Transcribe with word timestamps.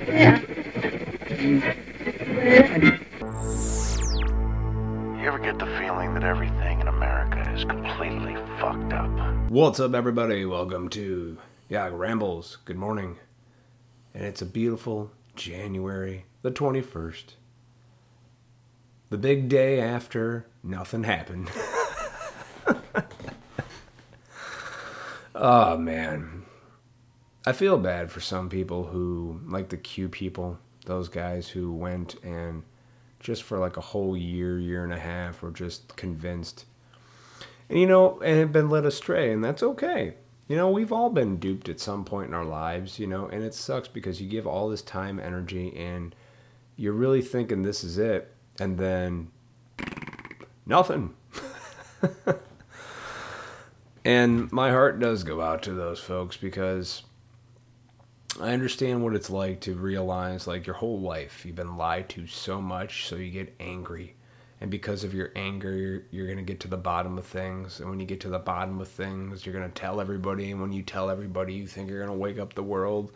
You 0.00 0.06
ever 5.26 5.38
get 5.38 5.58
the 5.58 5.66
feeling 5.78 6.14
that 6.14 6.24
everything 6.24 6.80
in 6.80 6.88
America 6.88 7.52
is 7.52 7.66
completely 7.66 8.34
fucked 8.58 8.94
up? 8.94 9.10
What's 9.50 9.78
up, 9.78 9.92
everybody? 9.92 10.46
Welcome 10.46 10.88
to 10.90 11.36
Yeah 11.68 11.90
Rambles. 11.92 12.56
Good 12.64 12.78
morning. 12.78 13.18
And 14.14 14.24
it's 14.24 14.40
a 14.40 14.46
beautiful 14.46 15.10
January 15.36 16.24
the 16.40 16.50
21st. 16.50 17.34
The 19.10 19.18
big 19.18 19.50
day 19.50 19.80
after 19.82 20.46
nothing 20.62 21.04
happened. 21.04 21.50
oh, 25.34 25.76
man. 25.78 26.46
I 27.50 27.52
feel 27.52 27.78
bad 27.78 28.12
for 28.12 28.20
some 28.20 28.48
people 28.48 28.84
who, 28.84 29.40
like 29.44 29.70
the 29.70 29.76
Q 29.76 30.08
people, 30.08 30.60
those 30.86 31.08
guys 31.08 31.48
who 31.48 31.72
went 31.72 32.14
and 32.22 32.62
just 33.18 33.42
for 33.42 33.58
like 33.58 33.76
a 33.76 33.80
whole 33.80 34.16
year, 34.16 34.60
year 34.60 34.84
and 34.84 34.92
a 34.92 34.98
half 35.00 35.42
were 35.42 35.50
just 35.50 35.96
convinced 35.96 36.64
and 37.68 37.80
you 37.80 37.88
know, 37.88 38.20
and 38.20 38.38
have 38.38 38.52
been 38.52 38.70
led 38.70 38.86
astray, 38.86 39.32
and 39.32 39.42
that's 39.42 39.64
okay. 39.64 40.14
You 40.46 40.56
know, 40.56 40.70
we've 40.70 40.92
all 40.92 41.10
been 41.10 41.38
duped 41.38 41.68
at 41.68 41.80
some 41.80 42.04
point 42.04 42.28
in 42.28 42.34
our 42.34 42.44
lives, 42.44 43.00
you 43.00 43.08
know, 43.08 43.26
and 43.26 43.42
it 43.42 43.52
sucks 43.52 43.88
because 43.88 44.22
you 44.22 44.28
give 44.28 44.46
all 44.46 44.68
this 44.68 44.82
time, 44.82 45.18
energy, 45.18 45.76
and 45.76 46.14
you're 46.76 46.92
really 46.92 47.20
thinking 47.20 47.62
this 47.62 47.82
is 47.82 47.98
it, 47.98 48.32
and 48.60 48.78
then 48.78 49.26
nothing. 50.66 51.14
and 54.04 54.52
my 54.52 54.70
heart 54.70 55.00
does 55.00 55.24
go 55.24 55.40
out 55.40 55.64
to 55.64 55.72
those 55.72 55.98
folks 55.98 56.36
because 56.36 57.02
I 58.38 58.52
understand 58.52 59.02
what 59.02 59.14
it's 59.14 59.30
like 59.30 59.60
to 59.62 59.74
realize 59.74 60.46
like 60.46 60.66
your 60.66 60.76
whole 60.76 61.00
life 61.00 61.44
you've 61.44 61.56
been 61.56 61.76
lied 61.76 62.08
to 62.10 62.26
so 62.26 62.60
much, 62.60 63.06
so 63.06 63.16
you 63.16 63.30
get 63.30 63.54
angry. 63.58 64.14
And 64.60 64.70
because 64.70 65.04
of 65.04 65.14
your 65.14 65.32
anger 65.34 65.74
you're, 65.74 66.02
you're 66.10 66.26
going 66.26 66.38
to 66.38 66.44
get 66.44 66.60
to 66.60 66.68
the 66.68 66.76
bottom 66.76 67.18
of 67.18 67.26
things. 67.26 67.80
And 67.80 67.88
when 67.88 67.98
you 67.98 68.06
get 68.06 68.20
to 68.20 68.28
the 68.28 68.38
bottom 68.38 68.80
of 68.80 68.88
things 68.88 69.44
you're 69.44 69.54
going 69.54 69.70
to 69.70 69.80
tell 69.80 70.00
everybody. 70.00 70.50
And 70.50 70.60
when 70.60 70.72
you 70.72 70.82
tell 70.82 71.10
everybody 71.10 71.54
you 71.54 71.66
think 71.66 71.88
you're 71.88 72.04
going 72.04 72.16
to 72.16 72.22
wake 72.22 72.38
up 72.38 72.54
the 72.54 72.62
world. 72.62 73.10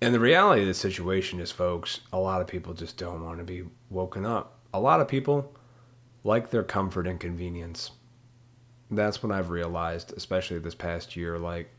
And 0.00 0.12
the 0.12 0.20
reality 0.20 0.62
of 0.62 0.68
the 0.68 0.74
situation 0.74 1.38
is 1.38 1.52
folks 1.52 2.00
a 2.12 2.18
lot 2.18 2.40
of 2.40 2.48
people 2.48 2.74
just 2.74 2.96
don't 2.96 3.24
want 3.24 3.38
to 3.38 3.44
be 3.44 3.64
woken 3.90 4.26
up. 4.26 4.58
A 4.74 4.80
lot 4.80 5.00
of 5.00 5.08
people 5.08 5.54
like 6.24 6.50
their 6.50 6.64
comfort 6.64 7.06
and 7.06 7.20
convenience. 7.20 7.92
That's 8.90 9.22
what 9.22 9.32
i've 9.32 9.50
realized 9.50 10.12
especially 10.16 10.58
this 10.58 10.74
past 10.74 11.16
year 11.16 11.38
like 11.38 11.70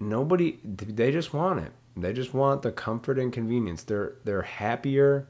nobody 0.00 0.58
they 0.64 1.12
just 1.12 1.32
want 1.32 1.60
it 1.60 1.72
they 1.96 2.12
just 2.12 2.32
want 2.34 2.62
the 2.62 2.72
comfort 2.72 3.18
and 3.18 3.32
convenience 3.32 3.82
they're 3.82 4.14
they're 4.24 4.42
happier 4.42 5.28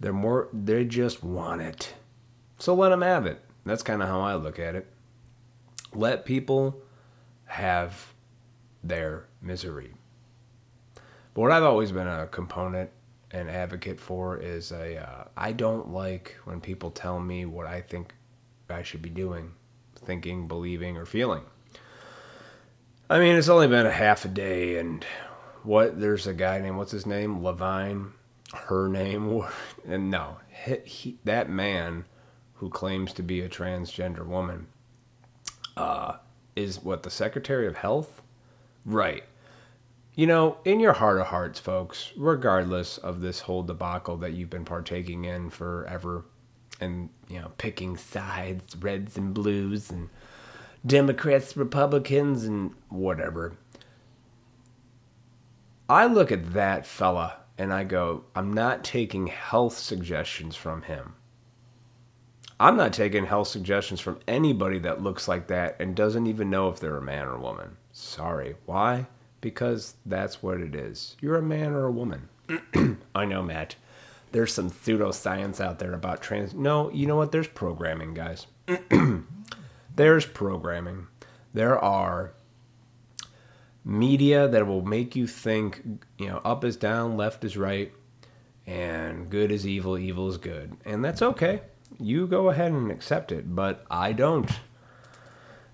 they're 0.00 0.12
more, 0.12 0.48
they 0.52 0.84
just 0.84 1.22
want 1.24 1.60
it. 1.60 1.94
So 2.58 2.74
let 2.74 2.90
them 2.90 3.02
have 3.02 3.26
it. 3.26 3.40
That's 3.64 3.82
kind 3.82 4.02
of 4.02 4.08
how 4.08 4.20
I 4.20 4.34
look 4.34 4.58
at 4.58 4.74
it. 4.74 4.86
Let 5.92 6.24
people 6.24 6.80
have 7.46 8.12
their 8.84 9.26
misery. 9.42 9.92
But 11.34 11.40
what 11.42 11.50
I've 11.50 11.64
always 11.64 11.92
been 11.92 12.06
a 12.06 12.26
component 12.26 12.90
and 13.30 13.50
advocate 13.50 14.00
for 14.00 14.38
is 14.38 14.72
a 14.72 15.02
uh, 15.02 15.24
I 15.36 15.52
don't 15.52 15.90
like 15.90 16.36
when 16.44 16.60
people 16.60 16.90
tell 16.90 17.20
me 17.20 17.44
what 17.44 17.66
I 17.66 17.80
think 17.80 18.14
I 18.70 18.82
should 18.82 19.02
be 19.02 19.10
doing, 19.10 19.52
thinking, 19.96 20.46
believing, 20.46 20.96
or 20.96 21.06
feeling. 21.06 21.42
I 23.10 23.18
mean, 23.18 23.36
it's 23.36 23.48
only 23.48 23.68
been 23.68 23.86
a 23.86 23.90
half 23.90 24.24
a 24.24 24.28
day, 24.28 24.78
and 24.78 25.04
what 25.62 26.00
there's 26.00 26.26
a 26.26 26.34
guy 26.34 26.60
named 26.60 26.76
what's 26.76 26.92
his 26.92 27.06
name, 27.06 27.42
Levine? 27.42 28.12
Her 28.52 28.88
name? 28.88 29.44
And 29.86 30.10
no 30.10 30.38
he, 30.64 30.76
he, 30.84 31.18
that 31.24 31.48
man 31.48 32.04
who 32.54 32.68
claims 32.68 33.12
to 33.14 33.22
be 33.22 33.40
a 33.40 33.48
transgender 33.48 34.26
woman 34.26 34.66
uh, 35.76 36.16
is 36.56 36.82
what 36.82 37.02
the 37.02 37.10
secretary 37.10 37.66
of 37.66 37.76
health? 37.76 38.22
Right. 38.84 39.24
You 40.14 40.26
know 40.26 40.58
in 40.64 40.80
your 40.80 40.94
heart 40.94 41.20
of 41.20 41.28
hearts 41.28 41.60
folks 41.60 42.12
regardless 42.16 42.98
of 42.98 43.20
this 43.20 43.40
whole 43.40 43.62
debacle 43.62 44.16
that 44.18 44.32
you've 44.32 44.50
been 44.50 44.64
partaking 44.64 45.24
in 45.24 45.50
forever 45.50 46.24
and 46.80 47.10
you 47.28 47.38
know 47.38 47.52
picking 47.56 47.96
sides 47.96 48.74
reds 48.76 49.16
and 49.16 49.32
blues 49.32 49.90
and 49.90 50.08
democrats 50.86 51.56
republicans 51.56 52.44
and 52.44 52.72
whatever 52.88 53.56
i 55.88 56.06
look 56.06 56.30
at 56.32 56.52
that 56.52 56.86
fella 56.86 57.38
and 57.58 57.72
I 57.72 57.82
go, 57.82 58.24
I'm 58.36 58.52
not 58.52 58.84
taking 58.84 59.26
health 59.26 59.76
suggestions 59.76 60.54
from 60.54 60.82
him. 60.82 61.14
I'm 62.60 62.76
not 62.76 62.92
taking 62.92 63.26
health 63.26 63.48
suggestions 63.48 64.00
from 64.00 64.20
anybody 64.26 64.78
that 64.80 65.02
looks 65.02 65.28
like 65.28 65.48
that 65.48 65.76
and 65.80 65.94
doesn't 65.94 66.26
even 66.26 66.50
know 66.50 66.68
if 66.68 66.80
they're 66.80 66.96
a 66.96 67.02
man 67.02 67.26
or 67.26 67.34
a 67.34 67.40
woman. 67.40 67.76
Sorry. 67.92 68.56
Why? 68.64 69.06
Because 69.40 69.94
that's 70.06 70.42
what 70.42 70.60
it 70.60 70.74
is. 70.74 71.16
You're 71.20 71.36
a 71.36 71.42
man 71.42 71.72
or 71.72 71.84
a 71.84 71.92
woman. 71.92 72.28
I 73.14 73.24
know, 73.24 73.42
Matt. 73.42 73.76
There's 74.30 74.52
some 74.52 74.70
pseudoscience 74.70 75.60
out 75.60 75.78
there 75.78 75.94
about 75.94 76.20
trans. 76.20 76.54
No, 76.54 76.90
you 76.90 77.06
know 77.06 77.16
what? 77.16 77.32
There's 77.32 77.48
programming, 77.48 78.14
guys. 78.14 78.46
There's 79.98 80.24
programming. 80.24 81.08
There 81.52 81.76
are 81.76 82.32
media 83.84 84.46
that 84.46 84.64
will 84.64 84.84
make 84.84 85.16
you 85.16 85.26
think, 85.26 85.82
you 86.16 86.28
know, 86.28 86.40
up 86.44 86.62
is 86.62 86.76
down, 86.76 87.16
left 87.16 87.42
is 87.42 87.56
right, 87.56 87.92
and 88.64 89.28
good 89.28 89.50
is 89.50 89.66
evil, 89.66 89.98
evil 89.98 90.28
is 90.28 90.36
good. 90.36 90.76
And 90.84 91.04
that's 91.04 91.20
okay. 91.20 91.62
You 91.98 92.28
go 92.28 92.48
ahead 92.48 92.70
and 92.70 92.92
accept 92.92 93.32
it, 93.32 93.56
but 93.56 93.84
I 93.90 94.12
don't. 94.12 94.48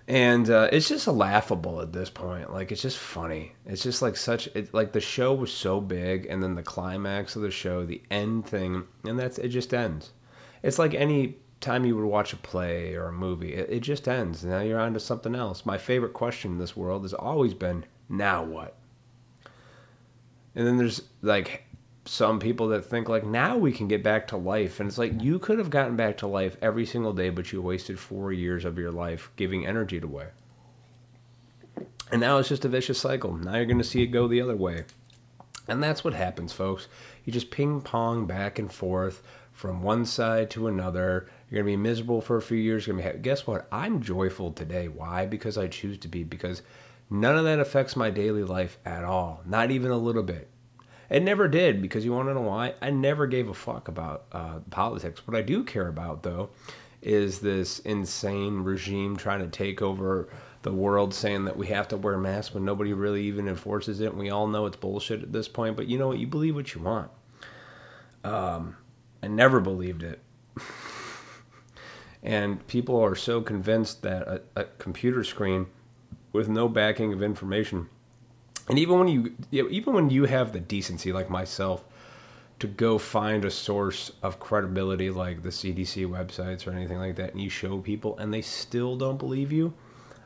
And 0.07 0.49
uh, 0.49 0.69
it's 0.71 0.89
just 0.89 1.07
laughable 1.07 1.79
at 1.79 1.93
this 1.93 2.09
point. 2.09 2.51
Like 2.51 2.71
it's 2.71 2.81
just 2.81 2.97
funny. 2.97 3.53
It's 3.63 3.83
just 3.83 4.01
like 4.01 4.17
such. 4.17 4.47
It, 4.55 4.73
like 4.73 4.93
the 4.93 5.01
show 5.01 5.35
was 5.35 5.53
so 5.53 5.79
big, 5.79 6.25
and 6.25 6.41
then 6.41 6.55
the 6.55 6.63
climax 6.63 7.35
of 7.35 7.43
the 7.43 7.51
show, 7.51 7.85
the 7.85 8.01
end 8.09 8.47
thing, 8.47 8.85
and 9.03 9.19
that's 9.19 9.37
it. 9.37 9.49
Just 9.49 9.71
ends. 9.71 10.13
It's 10.63 10.79
like 10.79 10.95
any 10.95 11.37
time 11.65 11.85
you 11.85 11.95
would 11.95 12.05
watch 12.05 12.33
a 12.33 12.37
play 12.37 12.95
or 12.95 13.07
a 13.07 13.13
movie, 13.13 13.53
it, 13.53 13.69
it 13.69 13.79
just 13.81 14.07
ends. 14.07 14.43
Now 14.43 14.61
you're 14.61 14.79
on 14.79 14.93
to 14.93 14.99
something 14.99 15.35
else. 15.35 15.65
My 15.65 15.77
favorite 15.77 16.13
question 16.13 16.51
in 16.51 16.57
this 16.57 16.77
world 16.77 17.03
has 17.03 17.13
always 17.13 17.53
been, 17.53 17.85
now 18.07 18.43
what? 18.43 18.75
And 20.55 20.65
then 20.65 20.77
there's 20.77 21.01
like 21.21 21.65
some 22.05 22.39
people 22.39 22.67
that 22.69 22.85
think 22.85 23.09
like 23.09 23.25
now 23.25 23.57
we 23.57 23.71
can 23.71 23.87
get 23.87 24.03
back 24.03 24.27
to 24.27 24.37
life 24.37 24.79
and 24.79 24.87
it's 24.87 24.97
like 24.99 25.23
you 25.23 25.39
could 25.39 25.57
have 25.57 25.71
gotten 25.71 25.95
back 25.95 26.17
to 26.17 26.27
life 26.27 26.55
every 26.61 26.85
single 26.85 27.13
day 27.13 27.31
but 27.31 27.51
you 27.51 27.59
wasted 27.59 27.97
4 27.97 28.31
years 28.31 28.63
of 28.63 28.77
your 28.77 28.91
life 28.91 29.31
giving 29.35 29.65
energy 29.65 29.99
away. 29.99 30.27
And 32.11 32.21
now 32.21 32.37
it's 32.37 32.49
just 32.49 32.63
a 32.63 32.69
vicious 32.69 32.99
cycle. 32.99 33.35
Now 33.35 33.55
you're 33.55 33.65
going 33.65 33.79
to 33.79 33.83
see 33.83 34.03
it 34.03 34.07
go 34.07 34.27
the 34.27 34.41
other 34.41 34.55
way. 34.55 34.85
And 35.67 35.81
that's 35.81 36.03
what 36.03 36.13
happens, 36.13 36.53
folks. 36.53 36.87
You 37.23 37.33
just 37.33 37.49
ping 37.49 37.81
pong 37.81 38.27
back 38.27 38.59
and 38.59 38.71
forth 38.71 39.23
from 39.51 39.81
one 39.81 40.05
side 40.05 40.49
to 40.51 40.67
another. 40.67 41.27
You're 41.49 41.63
going 41.63 41.73
to 41.73 41.77
be 41.77 41.89
miserable 41.89 42.21
for 42.21 42.37
a 42.37 42.41
few 42.41 42.57
years. 42.57 42.87
You're 42.87 42.95
going 42.95 43.07
to 43.07 43.13
be 43.13 43.19
guess 43.19 43.45
what? 43.45 43.67
I'm 43.71 44.01
joyful 44.01 44.51
today. 44.51 44.87
Why? 44.87 45.25
Because 45.25 45.57
I 45.57 45.67
choose 45.67 45.97
to 45.99 46.07
be 46.07 46.23
because 46.23 46.61
None 47.09 47.37
of 47.37 47.43
that 47.43 47.59
affects 47.59 47.95
my 47.95 48.09
daily 48.09 48.43
life 48.43 48.77
at 48.85 49.03
all, 49.03 49.41
not 49.45 49.69
even 49.71 49.91
a 49.91 49.97
little 49.97 50.23
bit. 50.23 50.49
It 51.09 51.21
never 51.21 51.47
did 51.47 51.81
because 51.81 52.03
you 52.03 52.13
want 52.13 52.29
to 52.29 52.33
know 52.33 52.41
why? 52.41 52.73
I 52.81 52.89
never 52.89 53.27
gave 53.27 53.47
a 53.47 53.53
fuck 53.53 53.87
about 53.87 54.25
uh, 54.31 54.59
politics. 54.71 55.27
What 55.27 55.37
I 55.37 55.43
do 55.43 55.63
care 55.63 55.87
about, 55.87 56.23
though, 56.23 56.49
is 57.03 57.39
this 57.39 57.77
insane 57.79 58.61
regime 58.61 59.15
trying 59.15 59.41
to 59.41 59.47
take 59.47 59.83
over 59.83 60.29
the 60.63 60.73
world 60.73 61.13
saying 61.13 61.45
that 61.45 61.57
we 61.57 61.67
have 61.67 61.87
to 61.89 61.97
wear 61.97 62.17
masks 62.17 62.55
when 62.55 62.65
nobody 62.65 62.91
really 62.91 63.23
even 63.25 63.47
enforces 63.47 64.01
it. 64.01 64.07
And 64.07 64.17
we 64.17 64.31
all 64.31 64.47
know 64.47 64.65
it's 64.65 64.77
bullshit 64.77 65.21
at 65.21 65.31
this 65.31 65.47
point, 65.47 65.77
but 65.77 65.85
you 65.85 65.99
know 65.99 66.07
what? 66.07 66.17
You 66.17 66.25
believe 66.25 66.55
what 66.55 66.73
you 66.73 66.81
want. 66.81 67.11
Um, 68.23 68.77
I 69.21 69.27
never 69.27 69.59
believed 69.59 70.01
it. 70.01 70.19
and 72.25 72.65
people 72.65 72.99
are 72.99 73.15
so 73.15 73.39
convinced 73.39 74.01
that 74.01 74.27
a, 74.27 74.41
a 74.55 74.63
computer 74.79 75.23
screen 75.23 75.67
with 76.33 76.49
no 76.49 76.67
backing 76.67 77.13
of 77.13 77.21
information. 77.21 77.87
And 78.67 78.79
even 78.79 78.97
when 78.97 79.07
you, 79.07 79.35
you 79.51 79.63
know, 79.63 79.69
even 79.69 79.93
when 79.93 80.09
you 80.09 80.25
have 80.25 80.51
the 80.51 80.59
decency, 80.59 81.13
like 81.13 81.29
myself, 81.29 81.85
to 82.57 82.67
go 82.67 82.97
find 82.97 83.45
a 83.45 83.51
source 83.51 84.11
of 84.23 84.39
credibility 84.39 85.11
like 85.11 85.43
the 85.43 85.49
CDC 85.49 86.07
websites 86.07 86.65
or 86.65 86.71
anything 86.71 86.97
like 86.97 87.15
that, 87.17 87.33
and 87.33 87.41
you 87.41 87.49
show 87.49 87.77
people 87.77 88.17
and 88.17 88.33
they 88.33 88.41
still 88.41 88.97
don't 88.97 89.19
believe 89.19 89.51
you, 89.51 89.73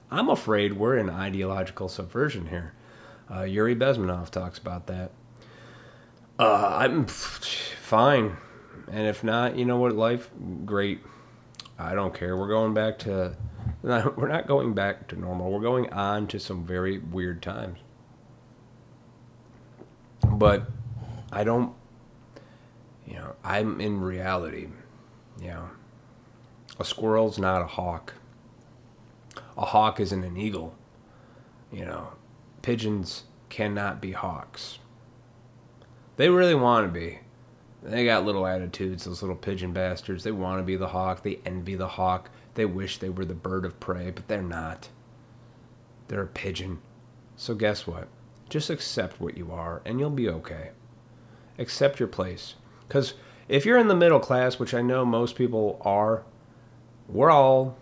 I'm 0.09 0.29
afraid 0.29 0.73
we're 0.73 0.97
in 0.97 1.09
ideological 1.09 1.89
subversion 1.89 2.47
here. 2.47 2.73
Uh, 3.29 3.43
Yuri 3.43 3.75
Bezmenov 3.75 4.29
talks 4.29 4.57
about 4.57 4.87
that. 4.87 5.11
Uh, 6.39 6.77
I'm 6.79 7.05
fine, 7.05 8.37
and 8.89 9.05
if 9.05 9.25
not, 9.25 9.57
you 9.57 9.65
know 9.65 9.77
what? 9.77 9.93
Life, 9.93 10.29
great. 10.65 11.01
I 11.79 11.95
don't 11.95 12.13
care. 12.13 12.35
We're 12.35 12.49
going 12.49 12.73
back 12.73 12.99
to 12.99 13.37
we're 13.81 14.27
not 14.27 14.47
going 14.47 14.73
back 14.73 15.07
to 15.07 15.19
normal. 15.19 15.51
We're 15.51 15.61
going 15.61 15.91
on 15.93 16.27
to 16.27 16.39
some 16.39 16.65
very 16.65 16.97
weird 16.97 17.41
times. 17.41 17.79
But 20.27 20.69
I 21.31 21.45
don't, 21.45 21.73
you 23.07 23.13
know, 23.13 23.35
I'm 23.43 23.79
in 23.79 24.01
reality. 24.01 24.67
You 25.41 25.47
know, 25.47 25.69
a 26.77 26.83
squirrel's 26.83 27.39
not 27.39 27.61
a 27.61 27.67
hawk. 27.67 28.15
A 29.57 29.65
hawk 29.65 30.01
isn't 30.01 30.23
an 30.23 30.35
eagle. 30.35 30.75
You 31.71 31.85
know, 31.85 32.13
pigeons 32.61 33.23
cannot 33.47 34.01
be 34.01 34.11
hawks. 34.11 34.79
They 36.17 36.29
really 36.29 36.55
want 36.55 36.85
to 36.85 36.99
be. 36.99 37.19
They 37.81 38.05
got 38.05 38.25
little 38.25 38.45
attitudes, 38.45 39.05
those 39.05 39.21
little 39.21 39.37
pigeon 39.37 39.71
bastards. 39.71 40.23
They 40.23 40.31
want 40.31 40.59
to 40.59 40.63
be 40.63 40.75
the 40.75 40.89
hawk. 40.89 41.23
They 41.23 41.39
envy 41.45 41.75
the 41.75 41.87
hawk. 41.87 42.29
They 42.55 42.65
wish 42.65 42.97
they 42.97 43.09
were 43.09 43.25
the 43.25 43.33
bird 43.33 43.63
of 43.63 43.79
prey, 43.79 44.11
but 44.11 44.27
they're 44.27 44.41
not. 44.41 44.89
They're 46.07 46.23
a 46.23 46.27
pigeon. 46.27 46.79
So, 47.37 47.55
guess 47.55 47.87
what? 47.87 48.09
Just 48.49 48.69
accept 48.69 49.21
what 49.21 49.37
you 49.37 49.51
are, 49.51 49.81
and 49.85 49.99
you'll 49.99 50.09
be 50.09 50.27
okay. 50.27 50.71
Accept 51.57 51.99
your 51.99 52.07
place. 52.09 52.55
Because 52.87 53.13
if 53.47 53.65
you're 53.65 53.77
in 53.77 53.87
the 53.87 53.95
middle 53.95 54.19
class, 54.19 54.59
which 54.59 54.73
I 54.73 54.81
know 54.81 55.05
most 55.05 55.35
people 55.35 55.81
are, 55.85 56.23
we're 57.07 57.31
all 57.31 57.77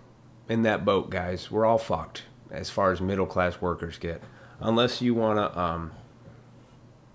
in 0.48 0.64
that 0.64 0.86
boat, 0.86 1.10
guys. 1.10 1.50
We're 1.50 1.66
all 1.66 1.78
fucked 1.78 2.24
as 2.52 2.70
far 2.70 2.92
as 2.92 3.02
middle 3.02 3.26
class 3.26 3.62
workers 3.62 3.98
get. 3.98 4.22
Unless 4.60 5.02
you 5.02 5.14
want 5.16 5.38
to 5.40 5.60
um, 5.60 5.92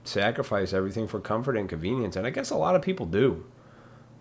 sacrifice 0.04 0.72
everything 0.72 1.06
for 1.06 1.20
comfort 1.20 1.56
and 1.56 1.68
convenience. 1.68 2.16
And 2.16 2.26
I 2.26 2.30
guess 2.30 2.50
a 2.50 2.56
lot 2.56 2.74
of 2.74 2.82
people 2.82 3.06
do. 3.06 3.44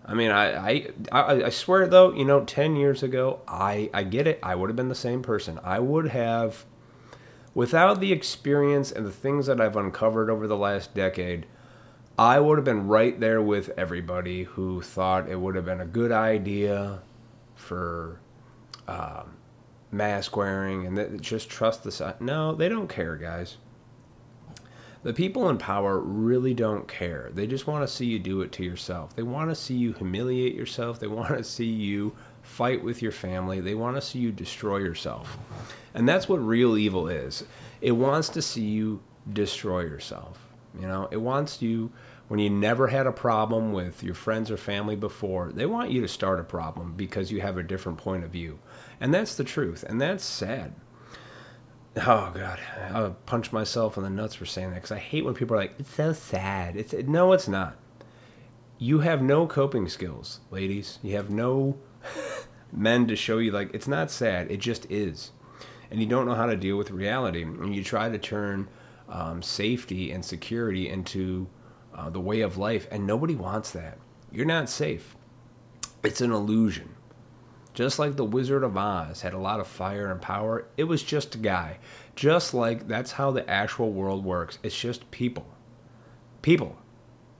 I 0.04 0.14
mean, 0.14 0.30
I, 0.30 0.90
I, 1.12 1.44
I 1.44 1.48
swear 1.50 1.86
though, 1.86 2.12
you 2.12 2.24
know, 2.24 2.44
10 2.44 2.76
years 2.76 3.02
ago, 3.02 3.40
I, 3.46 3.88
I 3.94 4.02
get 4.02 4.26
it. 4.26 4.40
I 4.42 4.54
would 4.54 4.68
have 4.68 4.76
been 4.76 4.88
the 4.88 4.94
same 4.94 5.22
person. 5.22 5.60
I 5.62 5.78
would 5.78 6.08
have, 6.08 6.64
without 7.54 8.00
the 8.00 8.12
experience 8.12 8.90
and 8.90 9.06
the 9.06 9.12
things 9.12 9.46
that 9.46 9.60
I've 9.60 9.76
uncovered 9.76 10.28
over 10.28 10.46
the 10.46 10.56
last 10.56 10.94
decade, 10.94 11.46
I 12.18 12.40
would 12.40 12.58
have 12.58 12.64
been 12.64 12.88
right 12.88 13.18
there 13.18 13.40
with 13.40 13.70
everybody 13.76 14.44
who 14.44 14.82
thought 14.82 15.28
it 15.28 15.40
would 15.40 15.54
have 15.54 15.64
been 15.64 15.80
a 15.80 15.86
good 15.86 16.12
idea 16.12 17.00
for 17.54 18.20
um, 18.88 19.36
mask 19.90 20.36
wearing 20.36 20.86
and 20.86 20.98
that 20.98 21.20
just 21.20 21.48
trust 21.48 21.84
the 21.84 21.92
side. 21.92 22.20
No, 22.20 22.54
they 22.54 22.68
don't 22.68 22.88
care, 22.88 23.16
guys. 23.16 23.56
The 25.02 25.12
people 25.12 25.48
in 25.48 25.58
power 25.58 25.98
really 25.98 26.54
don't 26.54 26.86
care. 26.86 27.30
They 27.32 27.46
just 27.46 27.66
want 27.66 27.86
to 27.86 27.92
see 27.92 28.06
you 28.06 28.18
do 28.18 28.40
it 28.42 28.52
to 28.52 28.64
yourself. 28.64 29.16
They 29.16 29.24
want 29.24 29.50
to 29.50 29.56
see 29.56 29.74
you 29.74 29.92
humiliate 29.92 30.54
yourself. 30.54 31.00
They 31.00 31.06
want 31.08 31.36
to 31.36 31.44
see 31.44 31.66
you 31.66 32.14
fight 32.42 32.84
with 32.84 33.02
your 33.02 33.12
family. 33.12 33.60
They 33.60 33.74
want 33.74 33.96
to 33.96 34.02
see 34.02 34.20
you 34.20 34.30
destroy 34.30 34.78
yourself. 34.78 35.38
And 35.94 36.08
that's 36.08 36.28
what 36.28 36.36
real 36.36 36.76
evil 36.76 37.08
is. 37.08 37.44
It 37.80 37.92
wants 37.92 38.28
to 38.30 38.42
see 38.42 38.64
you 38.64 39.02
destroy 39.30 39.80
yourself. 39.80 40.48
You 40.78 40.86
know, 40.86 41.08
it 41.10 41.18
wants 41.18 41.60
you 41.60 41.92
when 42.28 42.40
you 42.40 42.48
never 42.48 42.86
had 42.86 43.06
a 43.06 43.12
problem 43.12 43.72
with 43.72 44.02
your 44.02 44.14
friends 44.14 44.50
or 44.50 44.56
family 44.56 44.96
before, 44.96 45.52
they 45.52 45.66
want 45.66 45.90
you 45.90 46.00
to 46.00 46.08
start 46.08 46.40
a 46.40 46.44
problem 46.44 46.94
because 46.96 47.30
you 47.30 47.42
have 47.42 47.58
a 47.58 47.62
different 47.62 47.98
point 47.98 48.24
of 48.24 48.30
view. 48.30 48.58
And 48.98 49.12
that's 49.12 49.34
the 49.34 49.44
truth. 49.44 49.82
And 49.82 50.00
that's 50.00 50.24
sad. 50.24 50.72
Oh 51.94 52.32
God, 52.34 52.58
I 52.90 53.10
punch 53.26 53.52
myself 53.52 53.98
in 53.98 54.02
the 54.02 54.10
nuts 54.10 54.34
for 54.34 54.46
saying 54.46 54.70
that 54.70 54.76
because 54.76 54.92
I 54.92 54.98
hate 54.98 55.24
when 55.24 55.34
people 55.34 55.54
are 55.54 55.60
like, 55.60 55.74
"It's 55.78 55.94
so 55.94 56.14
sad." 56.14 56.74
It's 56.74 56.94
no, 56.94 57.32
it's 57.32 57.48
not. 57.48 57.76
You 58.78 59.00
have 59.00 59.20
no 59.20 59.46
coping 59.46 59.88
skills, 59.88 60.40
ladies. 60.50 60.98
You 61.02 61.16
have 61.16 61.28
no 61.28 61.76
men 62.72 63.06
to 63.08 63.16
show 63.16 63.38
you 63.38 63.50
like 63.50 63.74
it's 63.74 63.86
not 63.86 64.10
sad. 64.10 64.50
It 64.50 64.58
just 64.60 64.90
is, 64.90 65.32
and 65.90 66.00
you 66.00 66.06
don't 66.06 66.24
know 66.24 66.34
how 66.34 66.46
to 66.46 66.56
deal 66.56 66.78
with 66.78 66.90
reality. 66.90 67.42
And 67.42 67.74
you 67.74 67.84
try 67.84 68.08
to 68.08 68.18
turn 68.18 68.68
um, 69.10 69.42
safety 69.42 70.10
and 70.12 70.24
security 70.24 70.88
into 70.88 71.46
uh, 71.94 72.08
the 72.08 72.20
way 72.20 72.40
of 72.40 72.56
life, 72.56 72.88
and 72.90 73.06
nobody 73.06 73.34
wants 73.34 73.70
that. 73.72 73.98
You're 74.30 74.46
not 74.46 74.70
safe. 74.70 75.14
It's 76.02 76.22
an 76.22 76.32
illusion. 76.32 76.94
Just 77.74 77.98
like 77.98 78.16
the 78.16 78.24
Wizard 78.24 78.62
of 78.62 78.76
Oz 78.76 79.22
had 79.22 79.32
a 79.32 79.38
lot 79.38 79.60
of 79.60 79.66
fire 79.66 80.10
and 80.10 80.20
power, 80.20 80.66
it 80.76 80.84
was 80.84 81.02
just 81.02 81.34
a 81.34 81.38
guy. 81.38 81.78
Just 82.14 82.52
like 82.52 82.86
that's 82.86 83.12
how 83.12 83.30
the 83.30 83.48
actual 83.48 83.92
world 83.92 84.24
works. 84.24 84.58
It's 84.62 84.78
just 84.78 85.10
people. 85.10 85.46
People. 86.42 86.76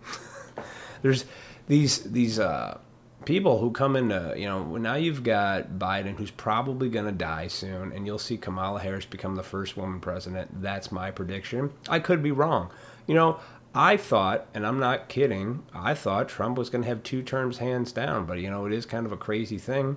There's 1.02 1.26
these 1.66 1.98
these 2.04 2.38
uh, 2.38 2.78
people 3.26 3.58
who 3.58 3.70
come 3.70 3.94
into 3.94 4.34
you 4.36 4.46
know 4.46 4.76
now 4.78 4.94
you've 4.94 5.22
got 5.22 5.72
Biden 5.72 6.16
who's 6.16 6.30
probably 6.30 6.88
going 6.88 7.04
to 7.06 7.12
die 7.12 7.48
soon, 7.48 7.92
and 7.92 8.06
you'll 8.06 8.18
see 8.18 8.38
Kamala 8.38 8.80
Harris 8.80 9.04
become 9.04 9.34
the 9.34 9.42
first 9.42 9.76
woman 9.76 10.00
president. 10.00 10.62
That's 10.62 10.90
my 10.90 11.10
prediction. 11.10 11.72
I 11.88 11.98
could 11.98 12.22
be 12.22 12.30
wrong. 12.30 12.70
You 13.06 13.14
know, 13.14 13.40
I 13.74 13.96
thought, 13.96 14.46
and 14.54 14.66
I'm 14.66 14.78
not 14.78 15.08
kidding, 15.08 15.62
I 15.74 15.94
thought 15.94 16.28
Trump 16.28 16.58
was 16.58 16.68
going 16.70 16.82
to 16.82 16.88
have 16.88 17.02
two 17.02 17.22
terms 17.22 17.58
hands 17.58 17.92
down, 17.92 18.26
but 18.26 18.38
you 18.38 18.50
know, 18.50 18.66
it 18.66 18.72
is 18.72 18.84
kind 18.84 19.06
of 19.06 19.12
a 19.12 19.16
crazy 19.16 19.58
thing. 19.58 19.96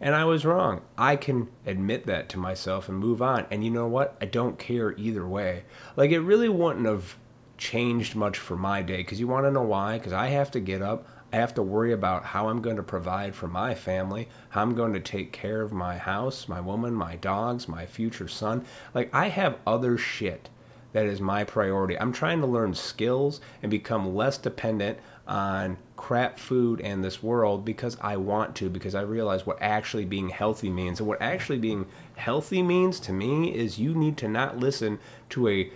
And 0.00 0.14
I 0.14 0.24
was 0.24 0.44
wrong. 0.44 0.82
I 0.98 1.16
can 1.16 1.48
admit 1.64 2.06
that 2.06 2.28
to 2.30 2.38
myself 2.38 2.88
and 2.88 2.98
move 2.98 3.22
on. 3.22 3.46
And 3.50 3.64
you 3.64 3.70
know 3.70 3.86
what? 3.86 4.16
I 4.20 4.26
don't 4.26 4.58
care 4.58 4.92
either 4.98 5.26
way. 5.26 5.64
Like, 5.96 6.10
it 6.10 6.20
really 6.20 6.48
wouldn't 6.48 6.86
have 6.86 7.16
changed 7.56 8.14
much 8.14 8.38
for 8.38 8.56
my 8.56 8.82
day. 8.82 8.98
Because 8.98 9.20
you 9.20 9.28
want 9.28 9.46
to 9.46 9.50
know 9.50 9.62
why? 9.62 9.98
Because 9.98 10.12
I 10.12 10.28
have 10.28 10.50
to 10.52 10.60
get 10.60 10.82
up. 10.82 11.06
I 11.32 11.36
have 11.36 11.54
to 11.54 11.62
worry 11.62 11.92
about 11.92 12.26
how 12.26 12.48
I'm 12.48 12.62
going 12.62 12.76
to 12.76 12.82
provide 12.82 13.34
for 13.34 13.48
my 13.48 13.74
family, 13.74 14.28
how 14.50 14.62
I'm 14.62 14.74
going 14.74 14.92
to 14.92 15.00
take 15.00 15.32
care 15.32 15.62
of 15.62 15.72
my 15.72 15.98
house, 15.98 16.46
my 16.46 16.60
woman, 16.60 16.94
my 16.94 17.16
dogs, 17.16 17.66
my 17.66 17.86
future 17.86 18.28
son. 18.28 18.64
Like, 18.94 19.12
I 19.12 19.28
have 19.28 19.58
other 19.66 19.98
shit 19.98 20.48
that 20.94 21.06
is 21.06 21.20
my 21.20 21.42
priority. 21.42 21.98
I'm 21.98 22.12
trying 22.12 22.40
to 22.40 22.46
learn 22.46 22.72
skills 22.74 23.40
and 23.60 23.68
become 23.68 24.14
less 24.14 24.38
dependent 24.38 24.98
on 25.26 25.78
crap 25.96 26.38
food 26.38 26.80
and 26.80 27.02
this 27.02 27.22
world 27.22 27.64
because 27.64 27.96
I 28.00 28.16
want 28.16 28.54
to, 28.56 28.68
because 28.68 28.94
I 28.94 29.00
realize 29.02 29.46
what 29.46 29.58
actually 29.60 30.04
being 30.04 30.28
healthy 30.28 30.70
means. 30.70 31.00
And 31.00 31.08
what 31.08 31.22
actually 31.22 31.58
being 31.58 31.86
healthy 32.16 32.62
means 32.62 33.00
to 33.00 33.12
me 33.12 33.54
is 33.54 33.78
you 33.78 33.94
need 33.94 34.16
to 34.18 34.28
not 34.28 34.58
listen 34.58 34.98
to 35.30 35.48
a 35.48 35.70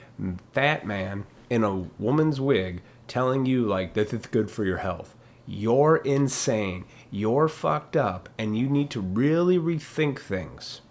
fat 0.53 0.87
man 0.87 1.25
in 1.49 1.65
a 1.65 1.87
woman's 1.99 2.41
wig 2.41 2.83
telling 3.07 3.47
you, 3.47 3.65
like, 3.65 3.95
this 3.95 4.13
is 4.13 4.27
good 4.27 4.51
for 4.51 4.65
your 4.65 4.79
health. 4.79 5.15
You're 5.47 5.97
insane. 5.97 6.85
You're 7.11 7.49
fucked 7.49 7.97
up. 7.97 8.29
And 8.39 8.59
you 8.59 8.69
need 8.69 8.91
to 8.91 9.01
really 9.01 9.59
rethink 9.59 10.19
things. 10.19 10.83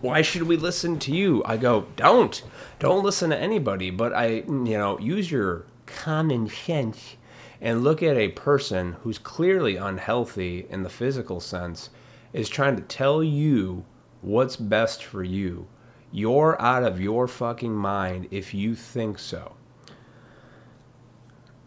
Why 0.00 0.22
should 0.22 0.44
we 0.44 0.56
listen 0.56 0.98
to 1.00 1.12
you? 1.14 1.42
I 1.44 1.58
go, 1.58 1.88
don't. 1.96 2.42
Don't 2.78 3.04
listen 3.04 3.28
to 3.28 3.38
anybody. 3.38 3.90
But 3.90 4.14
I, 4.14 4.28
you 4.46 4.78
know, 4.78 4.98
use 4.98 5.30
your 5.30 5.66
common 5.96 6.48
sense 6.48 7.16
and 7.60 7.84
look 7.84 8.02
at 8.02 8.16
a 8.16 8.28
person 8.28 8.96
who's 9.02 9.18
clearly 9.18 9.76
unhealthy 9.76 10.66
in 10.70 10.82
the 10.82 10.88
physical 10.88 11.40
sense 11.40 11.90
is 12.32 12.48
trying 12.48 12.76
to 12.76 12.82
tell 12.82 13.22
you 13.22 13.84
what's 14.22 14.56
best 14.56 15.04
for 15.04 15.22
you. 15.22 15.68
You're 16.12 16.60
out 16.60 16.82
of 16.82 17.00
your 17.00 17.28
fucking 17.28 17.74
mind 17.74 18.28
if 18.30 18.54
you 18.54 18.74
think 18.74 19.18
so. 19.18 19.56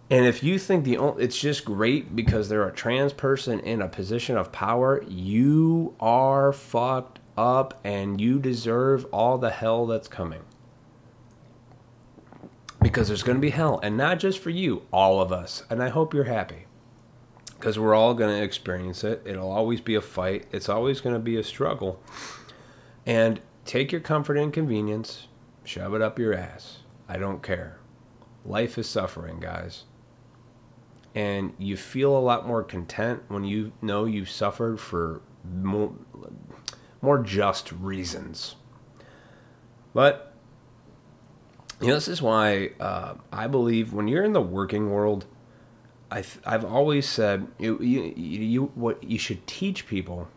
And 0.10 0.26
if 0.26 0.44
you 0.44 0.60
think 0.60 0.84
the 0.84 0.98
only, 0.98 1.24
it's 1.24 1.40
just 1.40 1.66
great 1.66 2.16
because 2.16 2.50
they're 2.50 2.68
a 2.68 2.74
trans 2.74 3.14
person 3.14 3.60
in 3.62 3.82
a 3.82 3.88
position 3.88 4.38
of 4.38 4.52
power, 4.52 5.04
you 5.08 5.96
are 6.00 6.52
fucked 6.52 7.20
up 7.38 7.80
and 7.84 8.20
you 8.20 8.38
deserve 8.38 9.06
all 9.06 9.38
the 9.38 9.50
hell 9.50 9.88
that's 9.88 10.08
coming 10.08 10.44
because 12.84 13.08
there's 13.08 13.24
going 13.24 13.38
to 13.38 13.42
be 13.42 13.50
hell 13.50 13.80
and 13.82 13.98
not 13.98 14.20
just 14.20 14.40
for 14.40 14.50
you 14.50 14.84
all 14.92 15.22
of 15.22 15.32
us 15.32 15.64
and 15.70 15.82
i 15.82 15.90
hope 15.90 16.14
you're 16.14 16.26
happy. 16.26 16.66
Because 17.64 17.80
we're 17.80 17.96
all 17.96 18.14
going 18.14 18.36
to 18.36 18.44
experience 18.44 19.06
it. 19.06 19.22
It'll 19.24 19.50
always 19.50 19.80
be 19.80 19.96
a 19.96 20.02
fight. 20.02 20.48
It's 20.52 20.68
always 20.68 21.00
going 21.00 21.16
to 21.16 21.20
be 21.20 21.38
a 21.38 21.44
struggle. 21.44 22.04
And 23.06 23.40
take 23.64 23.94
your 23.94 24.02
comfort 24.02 24.38
and 24.38 24.52
convenience 24.52 25.28
shove 25.64 25.94
it 25.94 26.02
up 26.02 26.20
your 26.20 26.34
ass. 26.34 26.80
I 27.08 27.18
don't 27.18 27.42
care. 27.42 27.80
Life 28.46 28.78
is 28.78 28.90
suffering 28.90 29.40
guys. 29.40 29.84
And 31.16 31.54
you 31.58 31.78
feel 31.78 32.18
a 32.18 32.20
lot 32.20 32.48
more 32.48 32.64
content 32.64 33.24
when 33.28 33.44
you 33.44 33.72
know 33.82 34.06
you've 34.06 34.30
suffered 34.30 34.80
for 34.80 35.22
more, 35.44 35.94
more 37.02 37.20
just 37.20 37.72
reasons. 37.72 38.56
But 39.94 40.33
you 41.82 41.88
know, 41.88 41.94
this 41.96 42.08
is 42.08 42.22
why 42.22 42.72
uh, 42.80 43.16
I 43.32 43.48
believe 43.48 43.94
when 43.94 44.08
you're 44.08 44.24
in 44.24 44.34
the 44.34 44.42
working 44.42 44.90
world, 44.90 45.26
I 46.12 46.24
have 46.46 46.64
always 46.64 47.08
said 47.08 47.48
you, 47.58 47.80
you, 47.80 48.14
you, 48.16 48.72
what 48.76 49.04
you 49.04 49.18
should 49.18 49.46
teach 49.48 49.88
people 49.88 50.28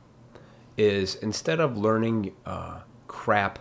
is 0.76 1.16
instead 1.16 1.60
of 1.60 1.76
learning 1.76 2.34
uh, 2.46 2.80
crap 3.06 3.58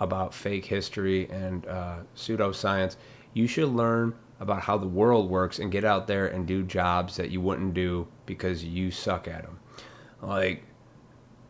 about 0.00 0.32
fake 0.32 0.66
history 0.66 1.28
and 1.30 1.66
uh, 1.66 1.96
pseudoscience, 2.14 2.96
you 3.34 3.46
should 3.46 3.68
learn 3.68 4.14
about 4.40 4.62
how 4.62 4.78
the 4.78 4.86
world 4.86 5.28
works 5.28 5.58
and 5.58 5.72
get 5.72 5.84
out 5.84 6.06
there 6.06 6.26
and 6.26 6.46
do 6.46 6.62
jobs 6.62 7.16
that 7.16 7.30
you 7.30 7.40
wouldn't 7.40 7.74
do 7.74 8.06
because 8.24 8.64
you 8.64 8.90
suck 8.90 9.26
at 9.26 9.42
them. 9.42 9.58
Like 10.22 10.64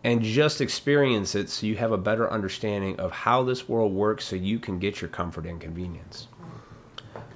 and 0.04 0.22
just 0.22 0.60
experience 0.60 1.34
it 1.34 1.50
so 1.50 1.66
you 1.66 1.76
have 1.76 1.92
a 1.92 1.98
better 1.98 2.30
understanding 2.30 2.98
of 3.00 3.10
how 3.10 3.42
this 3.42 3.68
world 3.68 3.92
works 3.92 4.26
so 4.26 4.36
you 4.36 4.58
can 4.58 4.78
get 4.78 5.00
your 5.00 5.08
comfort 5.08 5.46
and 5.46 5.60
convenience. 5.60 6.28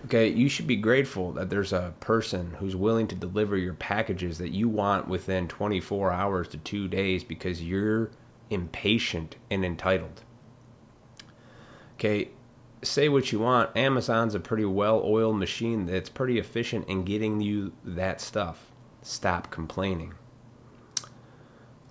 Okay, 0.07 0.29
you 0.29 0.49
should 0.49 0.67
be 0.67 0.77
grateful 0.77 1.33
that 1.33 1.49
there's 1.49 1.73
a 1.73 1.95
person 2.01 2.57
who's 2.59 2.77
willing 2.77 3.07
to 3.09 3.15
deliver 3.15 3.57
your 3.57 3.75
packages 3.75 4.39
that 4.39 4.51
you 4.51 4.69
want 4.69 5.09
within 5.09 5.49
24 5.49 6.13
hours 6.13 6.49
to 6.49 6.59
two 6.59 6.89
days 6.89 7.25
because 7.25 7.63
you're 7.63 8.11
impatient 8.51 9.37
and 9.51 9.65
entitled. 9.65 10.23
Okay, 11.95 12.31
say 12.83 13.09
what 13.09 13.33
you 13.33 13.39
want. 13.39 13.77
Amazon's 13.77 14.35
a 14.35 14.41
pretty 14.41 14.65
well 14.65 15.01
oiled 15.05 15.37
machine 15.37 15.87
that's 15.87 16.11
pretty 16.11 16.39
efficient 16.39 16.89
in 16.89 17.05
getting 17.05 17.41
you 17.41 17.73
that 17.85 18.21
stuff. 18.21 18.73
Stop 19.03 19.51
complaining. 19.51 20.15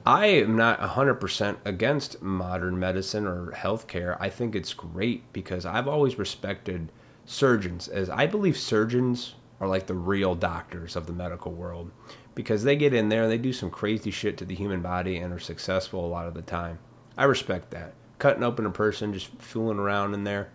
I 0.05 0.27
am 0.27 0.55
not 0.55 0.79
100% 0.79 1.57
against 1.63 2.21
modern 2.21 2.79
medicine 2.79 3.27
or 3.27 3.51
healthcare. 3.51 4.17
I 4.19 4.29
think 4.29 4.55
it's 4.55 4.73
great 4.73 5.31
because 5.31 5.65
I've 5.65 5.87
always 5.87 6.17
respected 6.17 6.91
surgeons 7.25 7.87
as 7.87 8.09
I 8.09 8.25
believe 8.25 8.57
surgeons 8.57 9.35
are 9.59 9.67
like 9.67 9.85
the 9.85 9.93
real 9.93 10.33
doctors 10.33 10.95
of 10.95 11.05
the 11.05 11.13
medical 11.13 11.51
world 11.51 11.91
because 12.33 12.63
they 12.63 12.75
get 12.75 12.95
in 12.95 13.09
there 13.09 13.23
and 13.23 13.31
they 13.31 13.37
do 13.37 13.53
some 13.53 13.69
crazy 13.69 14.09
shit 14.09 14.37
to 14.37 14.45
the 14.45 14.55
human 14.55 14.81
body 14.81 15.17
and 15.17 15.31
are 15.31 15.39
successful 15.39 16.03
a 16.03 16.07
lot 16.07 16.27
of 16.27 16.33
the 16.33 16.41
time. 16.41 16.79
I 17.15 17.25
respect 17.25 17.69
that. 17.71 17.93
Cutting 18.17 18.43
open 18.43 18.65
a 18.65 18.71
person, 18.71 19.13
just 19.13 19.27
fooling 19.37 19.77
around 19.77 20.15
in 20.15 20.23
there, 20.23 20.49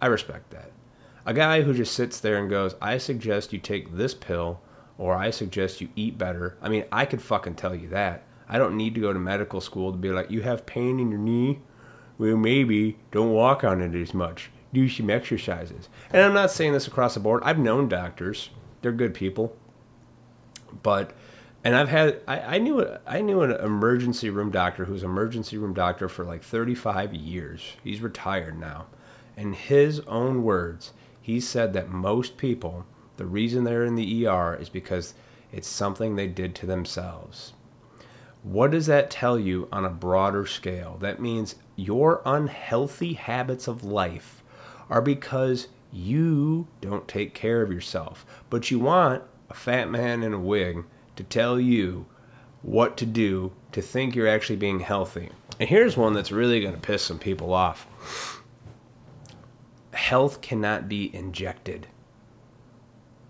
I 0.00 0.06
respect 0.06 0.50
that. 0.50 0.70
A 1.26 1.34
guy 1.34 1.62
who 1.62 1.74
just 1.74 1.94
sits 1.94 2.20
there 2.20 2.36
and 2.36 2.48
goes, 2.48 2.76
I 2.80 2.98
suggest 2.98 3.52
you 3.52 3.58
take 3.58 3.96
this 3.96 4.14
pill 4.14 4.60
or 4.98 5.16
I 5.16 5.30
suggest 5.30 5.80
you 5.80 5.88
eat 5.96 6.16
better. 6.16 6.56
I 6.62 6.68
mean, 6.68 6.84
I 6.92 7.06
could 7.06 7.22
fucking 7.22 7.56
tell 7.56 7.74
you 7.74 7.88
that. 7.88 8.22
I 8.48 8.58
don't 8.58 8.76
need 8.76 8.94
to 8.94 9.00
go 9.00 9.12
to 9.12 9.18
medical 9.18 9.60
school 9.60 9.92
to 9.92 9.98
be 9.98 10.10
like, 10.10 10.30
you 10.30 10.42
have 10.42 10.66
pain 10.66 11.00
in 11.00 11.10
your 11.10 11.18
knee? 11.18 11.60
Well, 12.18 12.36
maybe 12.36 12.98
don't 13.10 13.32
walk 13.32 13.64
on 13.64 13.80
it 13.80 13.94
as 13.94 14.14
much. 14.14 14.50
Do 14.72 14.88
some 14.88 15.10
exercises. 15.10 15.88
And 16.10 16.22
I'm 16.22 16.34
not 16.34 16.50
saying 16.50 16.72
this 16.72 16.86
across 16.86 17.14
the 17.14 17.20
board. 17.20 17.42
I've 17.44 17.58
known 17.58 17.88
doctors; 17.88 18.50
they're 18.82 18.92
good 18.92 19.14
people. 19.14 19.56
But, 20.82 21.12
and 21.62 21.76
I've 21.76 21.88
had, 21.88 22.20
I, 22.26 22.40
I 22.40 22.58
knew, 22.58 22.86
I 23.06 23.20
knew 23.20 23.42
an 23.42 23.52
emergency 23.52 24.30
room 24.30 24.50
doctor 24.50 24.84
who's 24.84 25.02
emergency 25.02 25.56
room 25.56 25.74
doctor 25.74 26.08
for 26.08 26.24
like 26.24 26.42
35 26.42 27.14
years. 27.14 27.74
He's 27.82 28.00
retired 28.00 28.58
now. 28.58 28.86
In 29.36 29.52
his 29.52 30.00
own 30.00 30.42
words, 30.42 30.92
he 31.20 31.40
said 31.40 31.72
that 31.72 31.88
most 31.88 32.36
people, 32.36 32.84
the 33.16 33.26
reason 33.26 33.64
they're 33.64 33.84
in 33.84 33.94
the 33.94 34.26
ER 34.26 34.54
is 34.54 34.68
because 34.68 35.14
it's 35.52 35.68
something 35.68 36.16
they 36.16 36.26
did 36.26 36.54
to 36.56 36.66
themselves. 36.66 37.52
What 38.44 38.70
does 38.70 38.86
that 38.86 39.10
tell 39.10 39.38
you 39.38 39.68
on 39.72 39.84
a 39.84 39.90
broader 39.90 40.46
scale? 40.46 40.98
That 41.00 41.20
means 41.20 41.56
your 41.74 42.22
unhealthy 42.24 43.14
habits 43.14 43.66
of 43.66 43.82
life 43.82 44.44
are 44.88 45.02
because 45.02 45.68
you 45.90 46.68
don't 46.80 47.08
take 47.08 47.34
care 47.34 47.62
of 47.62 47.72
yourself. 47.72 48.24
But 48.50 48.70
you 48.70 48.78
want 48.78 49.24
a 49.50 49.54
fat 49.54 49.90
man 49.90 50.22
in 50.22 50.32
a 50.32 50.38
wig 50.38 50.84
to 51.16 51.24
tell 51.24 51.58
you 51.58 52.06
what 52.60 52.96
to 52.98 53.06
do 53.06 53.52
to 53.72 53.80
think 53.80 54.14
you're 54.14 54.28
actually 54.28 54.56
being 54.56 54.80
healthy. 54.80 55.30
And 55.58 55.68
here's 55.68 55.96
one 55.96 56.12
that's 56.12 56.30
really 56.30 56.60
going 56.60 56.74
to 56.74 56.80
piss 56.80 57.02
some 57.02 57.18
people 57.18 57.52
off 57.52 57.86
health 59.94 60.40
cannot 60.40 60.88
be 60.88 61.14
injected, 61.14 61.86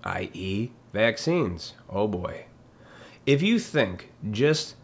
i.e., 0.02 0.70
vaccines. 0.92 1.74
Oh 1.88 2.08
boy. 2.08 2.46
If 3.26 3.42
you 3.42 3.58
think 3.58 4.10
just 4.30 4.74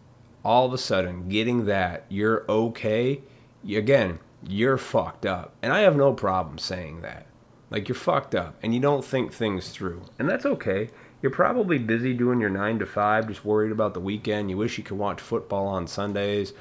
all 0.43 0.65
of 0.65 0.73
a 0.73 0.77
sudden 0.77 1.29
getting 1.29 1.65
that 1.65 2.05
you're 2.09 2.45
okay, 2.49 3.21
again, 3.67 4.19
you're 4.47 4.77
fucked 4.77 5.25
up. 5.25 5.53
And 5.61 5.71
I 5.71 5.79
have 5.79 5.95
no 5.95 6.13
problem 6.13 6.57
saying 6.57 7.01
that. 7.01 7.25
Like 7.69 7.87
you're 7.87 7.95
fucked 7.95 8.35
up 8.35 8.55
and 8.61 8.73
you 8.73 8.79
don't 8.79 9.05
think 9.05 9.31
things 9.31 9.69
through. 9.69 10.03
And 10.19 10.29
that's 10.29 10.45
okay. 10.45 10.89
You're 11.21 11.31
probably 11.31 11.77
busy 11.77 12.13
doing 12.13 12.41
your 12.41 12.49
9 12.49 12.79
to 12.79 12.85
5 12.85 13.27
just 13.27 13.45
worried 13.45 13.71
about 13.71 13.93
the 13.93 13.99
weekend. 13.99 14.49
You 14.49 14.57
wish 14.57 14.77
you 14.77 14.83
could 14.83 14.97
watch 14.97 15.21
football 15.21 15.67
on 15.67 15.87
Sundays 15.87 16.53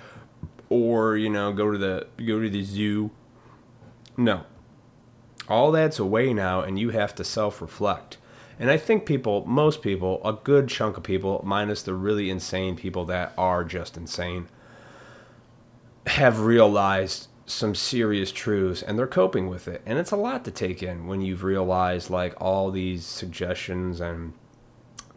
or, 0.68 1.16
you 1.16 1.30
know, 1.30 1.52
go 1.52 1.70
to 1.70 1.78
the 1.78 2.06
go 2.24 2.40
to 2.40 2.48
the 2.48 2.62
zoo. 2.62 3.10
No. 4.16 4.44
All 5.48 5.72
that's 5.72 5.98
away 5.98 6.32
now 6.32 6.60
and 6.60 6.78
you 6.78 6.90
have 6.90 7.14
to 7.16 7.24
self-reflect. 7.24 8.18
And 8.60 8.70
I 8.70 8.76
think 8.76 9.06
people, 9.06 9.46
most 9.46 9.80
people, 9.80 10.20
a 10.22 10.34
good 10.34 10.68
chunk 10.68 10.98
of 10.98 11.02
people, 11.02 11.40
minus 11.44 11.82
the 11.82 11.94
really 11.94 12.28
insane 12.28 12.76
people 12.76 13.06
that 13.06 13.32
are 13.38 13.64
just 13.64 13.96
insane, 13.96 14.48
have 16.06 16.40
realized 16.40 17.28
some 17.46 17.74
serious 17.74 18.30
truths 18.30 18.82
and 18.82 18.98
they're 18.98 19.06
coping 19.06 19.48
with 19.48 19.66
it. 19.66 19.80
And 19.86 19.98
it's 19.98 20.10
a 20.10 20.16
lot 20.16 20.44
to 20.44 20.50
take 20.50 20.82
in 20.82 21.06
when 21.06 21.22
you've 21.22 21.42
realized 21.42 22.10
like 22.10 22.34
all 22.38 22.70
these 22.70 23.06
suggestions 23.06 23.98
and 23.98 24.34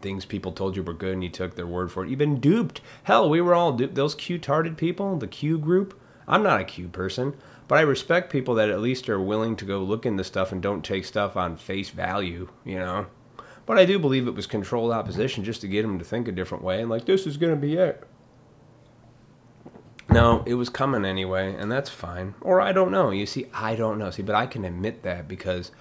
things 0.01 0.23
people 0.23 0.53
told 0.53 0.77
you 0.77 0.83
were 0.83 0.93
good 0.93 1.13
and 1.13 1.23
you 1.23 1.29
took 1.29 1.55
their 1.55 1.67
word 1.67 1.91
for 1.91 2.05
it. 2.05 2.09
You've 2.09 2.19
been 2.19 2.39
duped. 2.39 2.79
Hell, 3.03 3.29
we 3.29 3.41
were 3.41 3.53
all 3.53 3.73
duped. 3.73 3.95
Those 3.95 4.15
Q-tarded 4.15 4.77
people, 4.77 5.17
the 5.17 5.27
Q 5.27 5.57
group. 5.57 5.99
I'm 6.29 6.43
not 6.43 6.61
a 6.61 6.65
Q 6.65 6.87
person, 6.87 7.35
but 7.67 7.77
I 7.77 7.81
respect 7.81 8.31
people 8.31 8.55
that 8.55 8.69
at 8.69 8.79
least 8.79 9.09
are 9.09 9.21
willing 9.21 9.57
to 9.57 9.65
go 9.65 9.79
look 9.79 10.05
into 10.05 10.23
stuff 10.23 10.53
and 10.53 10.61
don't 10.61 10.83
take 10.83 11.03
stuff 11.03 11.35
on 11.35 11.57
face 11.57 11.89
value, 11.89 12.47
you 12.63 12.79
know? 12.79 13.07
But 13.65 13.77
I 13.77 13.85
do 13.85 13.97
believe 13.97 14.27
it 14.27 14.35
was 14.35 14.47
controlled 14.47 14.91
opposition 14.91 15.43
just 15.43 15.61
to 15.61 15.67
get 15.67 15.85
him 15.85 15.97
to 15.99 16.05
think 16.05 16.27
a 16.27 16.31
different 16.31 16.63
way 16.63 16.81
and 16.81 16.89
like 16.89 17.05
this 17.05 17.25
is 17.25 17.37
going 17.37 17.53
to 17.53 17.59
be 17.59 17.75
it. 17.75 18.03
No, 20.09 20.43
it 20.45 20.55
was 20.55 20.69
coming 20.69 21.05
anyway, 21.05 21.55
and 21.55 21.71
that's 21.71 21.89
fine. 21.89 22.35
Or 22.41 22.61
I 22.61 22.71
don't 22.71 22.91
know. 22.91 23.09
You 23.09 23.25
see, 23.25 23.47
I 23.53 23.75
don't 23.75 23.97
know. 23.97 24.11
See, 24.11 24.21
but 24.21 24.35
I 24.35 24.45
can 24.45 24.65
admit 24.65 25.01
that 25.03 25.27
because 25.27 25.71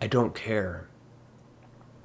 I 0.00 0.06
don't 0.06 0.34
care. 0.34 0.88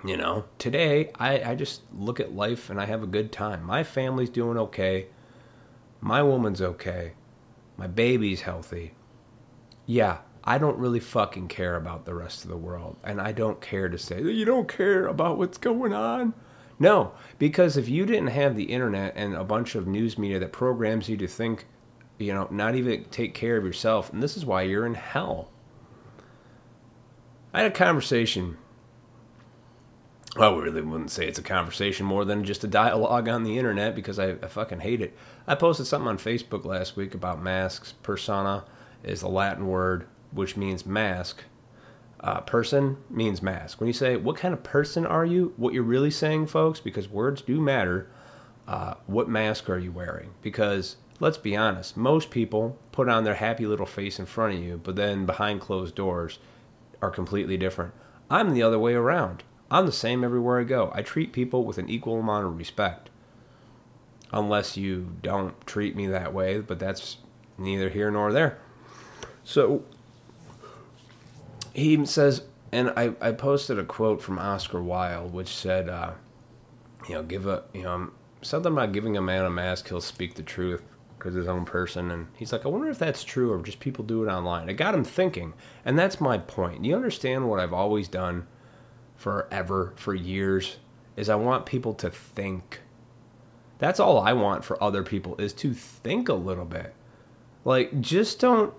You 0.03 0.17
know, 0.17 0.45
today 0.57 1.11
I, 1.19 1.51
I 1.51 1.55
just 1.55 1.83
look 1.93 2.19
at 2.19 2.33
life 2.33 2.69
and 2.69 2.81
I 2.81 2.87
have 2.87 3.03
a 3.03 3.07
good 3.07 3.31
time. 3.31 3.63
My 3.63 3.83
family's 3.83 4.31
doing 4.31 4.57
okay. 4.57 5.07
My 6.01 6.23
woman's 6.23 6.61
okay. 6.61 7.13
My 7.77 7.85
baby's 7.85 8.41
healthy. 8.41 8.95
Yeah, 9.85 10.17
I 10.43 10.57
don't 10.57 10.77
really 10.77 11.00
fucking 11.00 11.48
care 11.50 11.75
about 11.75 12.05
the 12.05 12.15
rest 12.15 12.43
of 12.43 12.50
the 12.50 12.57
world. 12.57 12.98
And 13.03 13.21
I 13.21 13.31
don't 13.31 13.62
care 13.62 13.89
to 13.89 13.98
say 13.98 14.21
that 14.21 14.33
you 14.33 14.45
don't 14.45 14.67
care 14.67 15.05
about 15.05 15.38
what's 15.38 15.57
going 15.57 15.93
on. 15.93 16.33
No, 16.79 17.12
because 17.38 17.77
if 17.77 17.88
you 17.88 18.07
didn't 18.07 18.27
have 18.27 18.55
the 18.55 18.63
internet 18.63 19.13
and 19.15 19.36
a 19.36 19.43
bunch 19.43 19.75
of 19.75 19.86
news 19.86 20.17
media 20.17 20.39
that 20.39 20.51
programs 20.51 21.07
you 21.07 21.17
to 21.17 21.27
think, 21.27 21.67
you 22.17 22.33
know, 22.33 22.48
not 22.50 22.74
even 22.75 23.05
take 23.05 23.36
care 23.36 23.57
of 23.57 23.63
yourself, 23.63 24.12
and 24.12 24.24
this 24.24 24.36
is 24.36 24.45
why 24.45 24.63
you're 24.63 24.86
in 24.88 24.95
hell. 24.95 25.50
I 27.53 27.62
had 27.62 27.71
a 27.71 27.75
conversation. 27.75 28.57
Well, 30.38 30.55
we 30.55 30.63
really 30.63 30.81
wouldn't 30.81 31.12
say 31.12 31.27
it's 31.27 31.38
a 31.38 31.43
conversation 31.43 32.07
more 32.07 32.25
than 32.25 32.45
just 32.45 32.63
a 32.63 32.67
dialogue 32.67 33.27
on 33.27 33.43
the 33.43 33.60
internet 33.60 33.93
because 33.93 34.17
I, 34.17 34.31
I 34.31 34.48
fucking 34.48 34.79
hate 34.79 35.01
it. 35.01 35.15
I 35.45 35.53
posted 35.53 35.86
something 35.86 36.07
on 36.07 36.17
Facebook 36.17 36.65
last 36.65 36.95
week 36.95 37.13
about 37.13 37.43
masks. 37.43 37.93
Persona 38.01 38.63
is 39.03 39.21
a 39.21 39.27
Latin 39.27 39.67
word 39.67 40.07
which 40.31 40.57
means 40.57 40.85
mask. 40.85 41.43
Uh, 42.19 42.39
person 42.41 42.97
means 43.09 43.41
mask. 43.41 43.79
When 43.79 43.88
you 43.88 43.93
say, 43.93 44.15
what 44.15 44.38
kind 44.38 44.53
of 44.53 44.61
person 44.63 45.05
are 45.05 45.25
you? 45.25 45.53
What 45.57 45.73
you're 45.73 45.83
really 45.83 46.11
saying, 46.11 46.47
folks, 46.47 46.79
because 46.79 47.09
words 47.09 47.41
do 47.41 47.59
matter, 47.59 48.09
uh, 48.67 48.93
what 49.07 49.27
mask 49.27 49.69
are 49.69 49.79
you 49.79 49.91
wearing? 49.91 50.31
Because 50.41 50.97
let's 51.19 51.38
be 51.38 51.55
honest, 51.55 51.97
most 51.97 52.29
people 52.29 52.77
put 52.91 53.09
on 53.09 53.23
their 53.23 53.35
happy 53.35 53.65
little 53.65 53.85
face 53.85 54.19
in 54.19 54.25
front 54.25 54.55
of 54.55 54.63
you, 54.63 54.79
but 54.83 54.95
then 54.95 55.25
behind 55.25 55.61
closed 55.61 55.95
doors 55.95 56.39
are 57.01 57.09
completely 57.09 57.57
different. 57.57 57.93
I'm 58.29 58.53
the 58.53 58.63
other 58.63 58.79
way 58.79 58.93
around. 58.93 59.43
I'm 59.69 59.85
the 59.85 59.91
same 59.91 60.23
everywhere 60.23 60.59
I 60.59 60.63
go. 60.63 60.91
I 60.93 61.01
treat 61.01 61.33
people 61.33 61.63
with 61.63 61.77
an 61.77 61.89
equal 61.89 62.19
amount 62.19 62.45
of 62.45 62.57
respect. 62.57 63.09
Unless 64.33 64.77
you 64.77 65.15
don't 65.21 65.59
treat 65.65 65.95
me 65.95 66.07
that 66.07 66.33
way, 66.33 66.59
but 66.59 66.79
that's 66.79 67.17
neither 67.57 67.89
here 67.89 68.11
nor 68.11 68.31
there. 68.31 68.59
So 69.43 69.83
he 71.73 72.05
says, 72.05 72.43
and 72.71 72.91
I, 72.95 73.13
I 73.19 73.31
posted 73.31 73.79
a 73.79 73.83
quote 73.83 74.21
from 74.21 74.39
Oscar 74.39 74.81
Wilde, 74.81 75.33
which 75.33 75.49
said, 75.49 75.89
uh, 75.89 76.11
you 77.07 77.15
know, 77.15 77.23
give 77.23 77.47
a, 77.47 77.63
you 77.73 77.83
know, 77.83 78.11
something 78.41 78.71
about 78.71 78.91
giving 78.91 79.17
a 79.17 79.21
man 79.21 79.45
a 79.45 79.49
mask, 79.49 79.89
he'll 79.89 80.01
speak 80.01 80.35
the 80.35 80.43
truth 80.43 80.83
because 81.17 81.35
his 81.35 81.47
own 81.47 81.65
person. 81.65 82.09
And 82.09 82.27
he's 82.35 82.51
like, 82.51 82.65
I 82.65 82.69
wonder 82.69 82.89
if 82.89 82.97
that's 82.97 83.23
true 83.23 83.51
or 83.51 83.61
just 83.61 83.79
people 83.79 84.03
do 84.03 84.23
it 84.23 84.27
online. 84.27 84.69
It 84.69 84.73
got 84.73 84.95
him 84.95 85.03
thinking. 85.03 85.53
And 85.85 85.97
that's 85.97 86.19
my 86.19 86.37
point. 86.39 86.83
You 86.83 86.95
understand 86.95 87.49
what 87.49 87.59
I've 87.59 87.73
always 87.73 88.07
done 88.07 88.47
forever, 89.15 89.93
for 89.97 90.15
years, 90.15 90.77
is 91.15 91.29
I 91.29 91.35
want 91.35 91.65
people 91.67 91.93
to 91.95 92.09
think. 92.09 92.81
That's 93.77 93.99
all 93.99 94.19
I 94.19 94.33
want 94.33 94.63
for 94.63 94.81
other 94.81 95.03
people 95.03 95.35
is 95.37 95.53
to 95.53 95.73
think 95.73 96.27
a 96.27 96.33
little 96.33 96.65
bit. 96.65 96.95
Like, 97.63 98.01
just 98.01 98.39
don't 98.39 98.73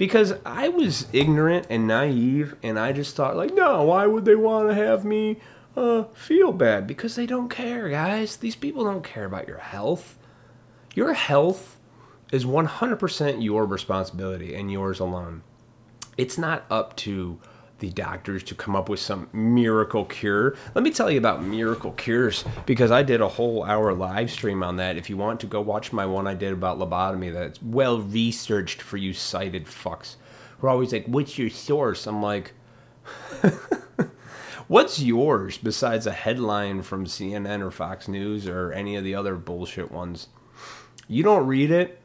because 0.00 0.32
I 0.46 0.68
was 0.68 1.06
ignorant 1.12 1.66
and 1.68 1.86
naive, 1.86 2.56
and 2.62 2.78
I 2.78 2.90
just 2.90 3.14
thought 3.14 3.36
like, 3.36 3.52
no, 3.52 3.82
why 3.82 4.06
would 4.06 4.24
they 4.24 4.34
want 4.34 4.70
to 4.70 4.74
have 4.74 5.04
me 5.04 5.36
uh, 5.76 6.04
feel 6.14 6.52
bad? 6.52 6.86
Because 6.86 7.16
they 7.16 7.26
don't 7.26 7.50
care, 7.50 7.86
guys. 7.90 8.36
These 8.36 8.56
people 8.56 8.82
don't 8.82 9.04
care 9.04 9.26
about 9.26 9.46
your 9.46 9.58
health. 9.58 10.16
Your 10.94 11.12
health 11.12 11.76
is 12.32 12.46
100% 12.46 13.44
your 13.44 13.66
responsibility 13.66 14.54
and 14.54 14.72
yours 14.72 15.00
alone. 15.00 15.42
It's 16.16 16.38
not 16.38 16.64
up 16.70 16.96
to 16.96 17.38
the 17.80 17.90
doctors 17.90 18.42
to 18.44 18.54
come 18.54 18.76
up 18.76 18.88
with 18.88 19.00
some 19.00 19.28
miracle 19.32 20.04
cure. 20.04 20.54
Let 20.74 20.84
me 20.84 20.90
tell 20.90 21.10
you 21.10 21.18
about 21.18 21.42
miracle 21.42 21.92
cures 21.92 22.44
because 22.66 22.90
I 22.90 23.02
did 23.02 23.20
a 23.20 23.28
whole 23.28 23.64
hour 23.64 23.92
live 23.92 24.30
stream 24.30 24.62
on 24.62 24.76
that. 24.76 24.96
If 24.96 25.10
you 25.10 25.16
want 25.16 25.40
to 25.40 25.46
go 25.46 25.60
watch 25.60 25.92
my 25.92 26.06
one 26.06 26.26
I 26.26 26.34
did 26.34 26.52
about 26.52 26.78
lobotomy, 26.78 27.32
that's 27.32 27.60
well 27.62 28.00
researched 28.00 28.80
for 28.80 28.96
you 28.96 29.12
sighted 29.12 29.66
fucks. 29.66 30.16
We're 30.60 30.68
always 30.68 30.92
like, 30.92 31.06
"What's 31.06 31.38
your 31.38 31.50
source?" 31.50 32.06
I'm 32.06 32.22
like, 32.22 32.52
"What's 34.68 35.00
yours 35.00 35.58
besides 35.58 36.06
a 36.06 36.12
headline 36.12 36.82
from 36.82 37.06
CNN 37.06 37.62
or 37.62 37.70
Fox 37.70 38.08
News 38.08 38.46
or 38.46 38.72
any 38.72 38.96
of 38.96 39.04
the 39.04 39.14
other 39.14 39.36
bullshit 39.36 39.90
ones?" 39.90 40.28
You 41.08 41.22
don't 41.22 41.46
read 41.46 41.70
it. 41.70 42.00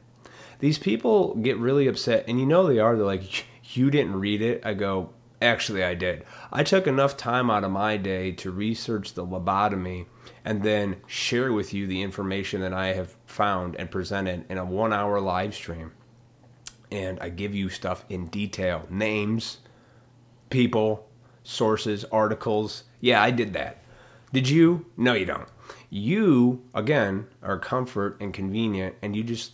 These 0.59 0.79
people 0.79 1.35
get 1.35 1.57
really 1.57 1.85
upset, 1.87 2.25
and 2.27 2.39
you 2.39 2.45
know 2.45 2.65
they 2.65 2.79
are. 2.79 2.95
They're 2.95 3.05
like, 3.05 3.45
"You 3.75 3.91
didn't 3.91 4.15
read 4.15 4.41
it." 4.41 4.65
I 4.65 4.73
go, 4.73 5.09
Actually, 5.45 5.83
I 5.83 5.93
did. 5.93 6.25
I 6.51 6.63
took 6.63 6.87
enough 6.87 7.15
time 7.15 7.51
out 7.51 7.63
of 7.63 7.69
my 7.69 7.97
day 7.97 8.31
to 8.31 8.49
research 8.49 9.13
the 9.13 9.25
lobotomy 9.25 10.07
and 10.43 10.63
then 10.63 10.97
share 11.05 11.53
with 11.53 11.71
you 11.71 11.85
the 11.85 12.01
information 12.01 12.61
that 12.61 12.73
I 12.73 12.93
have 12.93 13.15
found 13.27 13.75
and 13.75 13.91
presented 13.91 14.45
in 14.49 14.57
a 14.57 14.65
one 14.65 14.91
hour 14.91 15.19
live 15.19 15.53
stream. 15.53 15.91
And 16.91 17.19
I 17.19 17.29
give 17.29 17.53
you 17.53 17.69
stuff 17.69 18.05
in 18.09 18.25
detail 18.25 18.87
names, 18.89 19.59
people, 20.49 21.07
sources, 21.43 22.05
articles. 22.05 22.85
Yeah, 22.99 23.21
I 23.21 23.29
did 23.29 23.53
that. 23.53 23.83
Did 24.33 24.49
you? 24.49 24.87
No, 24.97 25.13
you 25.13 25.25
don't. 25.25 25.47
You, 25.91 26.63
again, 26.73 27.27
are 27.43 27.59
comfort 27.59 28.17
and 28.19 28.33
convenient, 28.33 28.95
and 29.03 29.15
you 29.15 29.23
just 29.23 29.51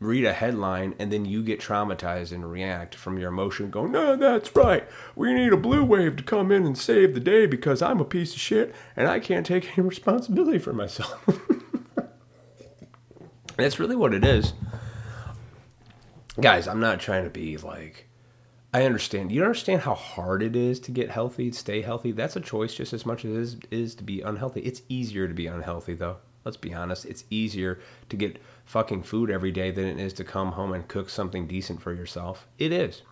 read 0.00 0.24
a 0.24 0.32
headline 0.32 0.94
and 0.98 1.12
then 1.12 1.24
you 1.24 1.42
get 1.42 1.60
traumatized 1.60 2.32
and 2.32 2.50
react 2.50 2.94
from 2.94 3.18
your 3.18 3.30
emotion 3.30 3.70
going, 3.70 3.92
no, 3.92 4.16
that's 4.16 4.54
right. 4.54 4.88
We 5.14 5.32
need 5.32 5.52
a 5.52 5.56
blue 5.56 5.84
wave 5.84 6.16
to 6.16 6.22
come 6.22 6.52
in 6.52 6.66
and 6.66 6.76
save 6.76 7.14
the 7.14 7.20
day 7.20 7.46
because 7.46 7.82
I'm 7.82 8.00
a 8.00 8.04
piece 8.04 8.34
of 8.34 8.40
shit 8.40 8.74
and 8.96 9.08
I 9.08 9.20
can't 9.20 9.46
take 9.46 9.76
any 9.76 9.86
responsibility 9.88 10.58
for 10.58 10.72
myself. 10.72 11.28
that's 13.56 13.78
really 13.78 13.96
what 13.96 14.14
it 14.14 14.24
is. 14.24 14.52
Guys, 16.40 16.66
I'm 16.66 16.80
not 16.80 17.00
trying 17.00 17.24
to 17.24 17.30
be 17.30 17.56
like, 17.56 18.08
I 18.72 18.82
understand. 18.82 19.30
You 19.30 19.42
understand 19.42 19.82
how 19.82 19.94
hard 19.94 20.42
it 20.42 20.56
is 20.56 20.80
to 20.80 20.90
get 20.90 21.08
healthy, 21.08 21.52
stay 21.52 21.80
healthy? 21.80 22.10
That's 22.10 22.34
a 22.34 22.40
choice 22.40 22.74
just 22.74 22.92
as 22.92 23.06
much 23.06 23.24
as 23.24 23.30
it 23.30 23.38
is, 23.38 23.56
is 23.70 23.94
to 23.94 24.02
be 24.02 24.20
unhealthy. 24.20 24.62
It's 24.62 24.82
easier 24.88 25.28
to 25.28 25.34
be 25.34 25.46
unhealthy, 25.46 25.94
though. 25.94 26.16
Let's 26.44 26.56
be 26.56 26.74
honest. 26.74 27.04
It's 27.06 27.24
easier 27.30 27.80
to 28.08 28.16
get 28.16 28.40
fucking 28.64 29.02
food 29.04 29.30
every 29.30 29.52
day 29.52 29.70
than 29.70 29.86
it 29.86 29.98
is 29.98 30.12
to 30.14 30.24
come 30.24 30.52
home 30.52 30.72
and 30.72 30.86
cook 30.86 31.08
something 31.08 31.46
decent 31.46 31.80
for 31.82 31.92
yourself. 31.92 32.46
It 32.58 32.72
is. 32.72 33.02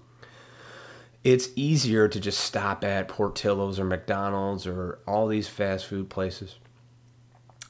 It's 1.25 1.51
easier 1.55 2.09
to 2.09 2.19
just 2.19 2.41
stop 2.41 2.85
at 2.85 3.09
Portillo's 3.09 3.79
or 3.79 3.85
McDonald's 3.85 4.67
or 4.67 4.99
all 5.07 5.29
these 5.29 5.49
fast 5.49 5.87
food 5.87 6.11
places 6.11 6.57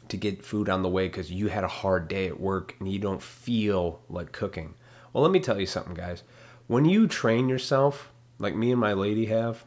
to 0.08 0.16
get 0.16 0.44
food 0.44 0.68
on 0.68 0.82
the 0.82 0.88
way 0.88 1.06
because 1.06 1.30
you 1.30 1.48
had 1.48 1.64
a 1.64 1.68
hard 1.68 2.08
day 2.08 2.26
at 2.26 2.40
work 2.40 2.74
and 2.78 2.90
you 2.90 2.98
don't 2.98 3.22
feel 3.22 4.00
like 4.08 4.32
cooking. 4.32 4.74
Well, 5.12 5.22
let 5.22 5.32
me 5.32 5.40
tell 5.40 5.60
you 5.60 5.66
something, 5.66 5.94
guys. 5.94 6.22
When 6.66 6.86
you 6.86 7.06
train 7.06 7.48
yourself, 7.48 8.10
like 8.38 8.54
me 8.54 8.72
and 8.72 8.80
my 8.80 8.94
lady 8.94 9.26
have, 9.26 9.64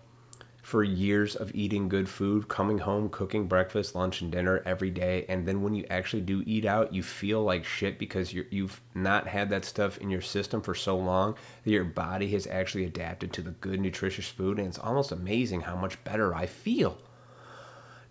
for 0.65 0.83
years 0.83 1.35
of 1.35 1.53
eating 1.53 1.87
good 1.87 2.09
food, 2.09 2.47
coming 2.47 2.79
home, 2.79 3.07
cooking 3.07 3.45
breakfast, 3.47 3.93
lunch, 3.93 4.21
and 4.21 4.31
dinner 4.31 4.63
every 4.65 4.89
day, 4.89 5.23
and 5.29 5.47
then 5.47 5.61
when 5.61 5.75
you 5.75 5.85
actually 5.91 6.23
do 6.23 6.41
eat 6.47 6.65
out, 6.65 6.91
you 6.91 7.03
feel 7.03 7.43
like 7.43 7.63
shit 7.63 7.99
because 7.99 8.33
you 8.33 8.43
you've 8.49 8.81
not 8.95 9.27
had 9.27 9.47
that 9.51 9.63
stuff 9.63 9.99
in 9.99 10.09
your 10.09 10.23
system 10.23 10.63
for 10.63 10.73
so 10.73 10.97
long 10.97 11.35
that 11.63 11.69
your 11.69 11.83
body 11.83 12.31
has 12.31 12.47
actually 12.47 12.83
adapted 12.83 13.31
to 13.31 13.43
the 13.43 13.51
good, 13.51 13.79
nutritious 13.79 14.27
food, 14.27 14.57
and 14.57 14.67
it's 14.67 14.79
almost 14.79 15.11
amazing 15.11 15.61
how 15.61 15.75
much 15.75 16.03
better 16.03 16.33
I 16.33 16.47
feel. 16.47 16.97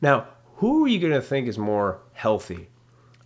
Now, 0.00 0.28
who 0.58 0.84
are 0.84 0.88
you 0.88 1.00
going 1.00 1.12
to 1.12 1.20
think 1.20 1.48
is 1.48 1.58
more 1.58 2.02
healthy? 2.12 2.68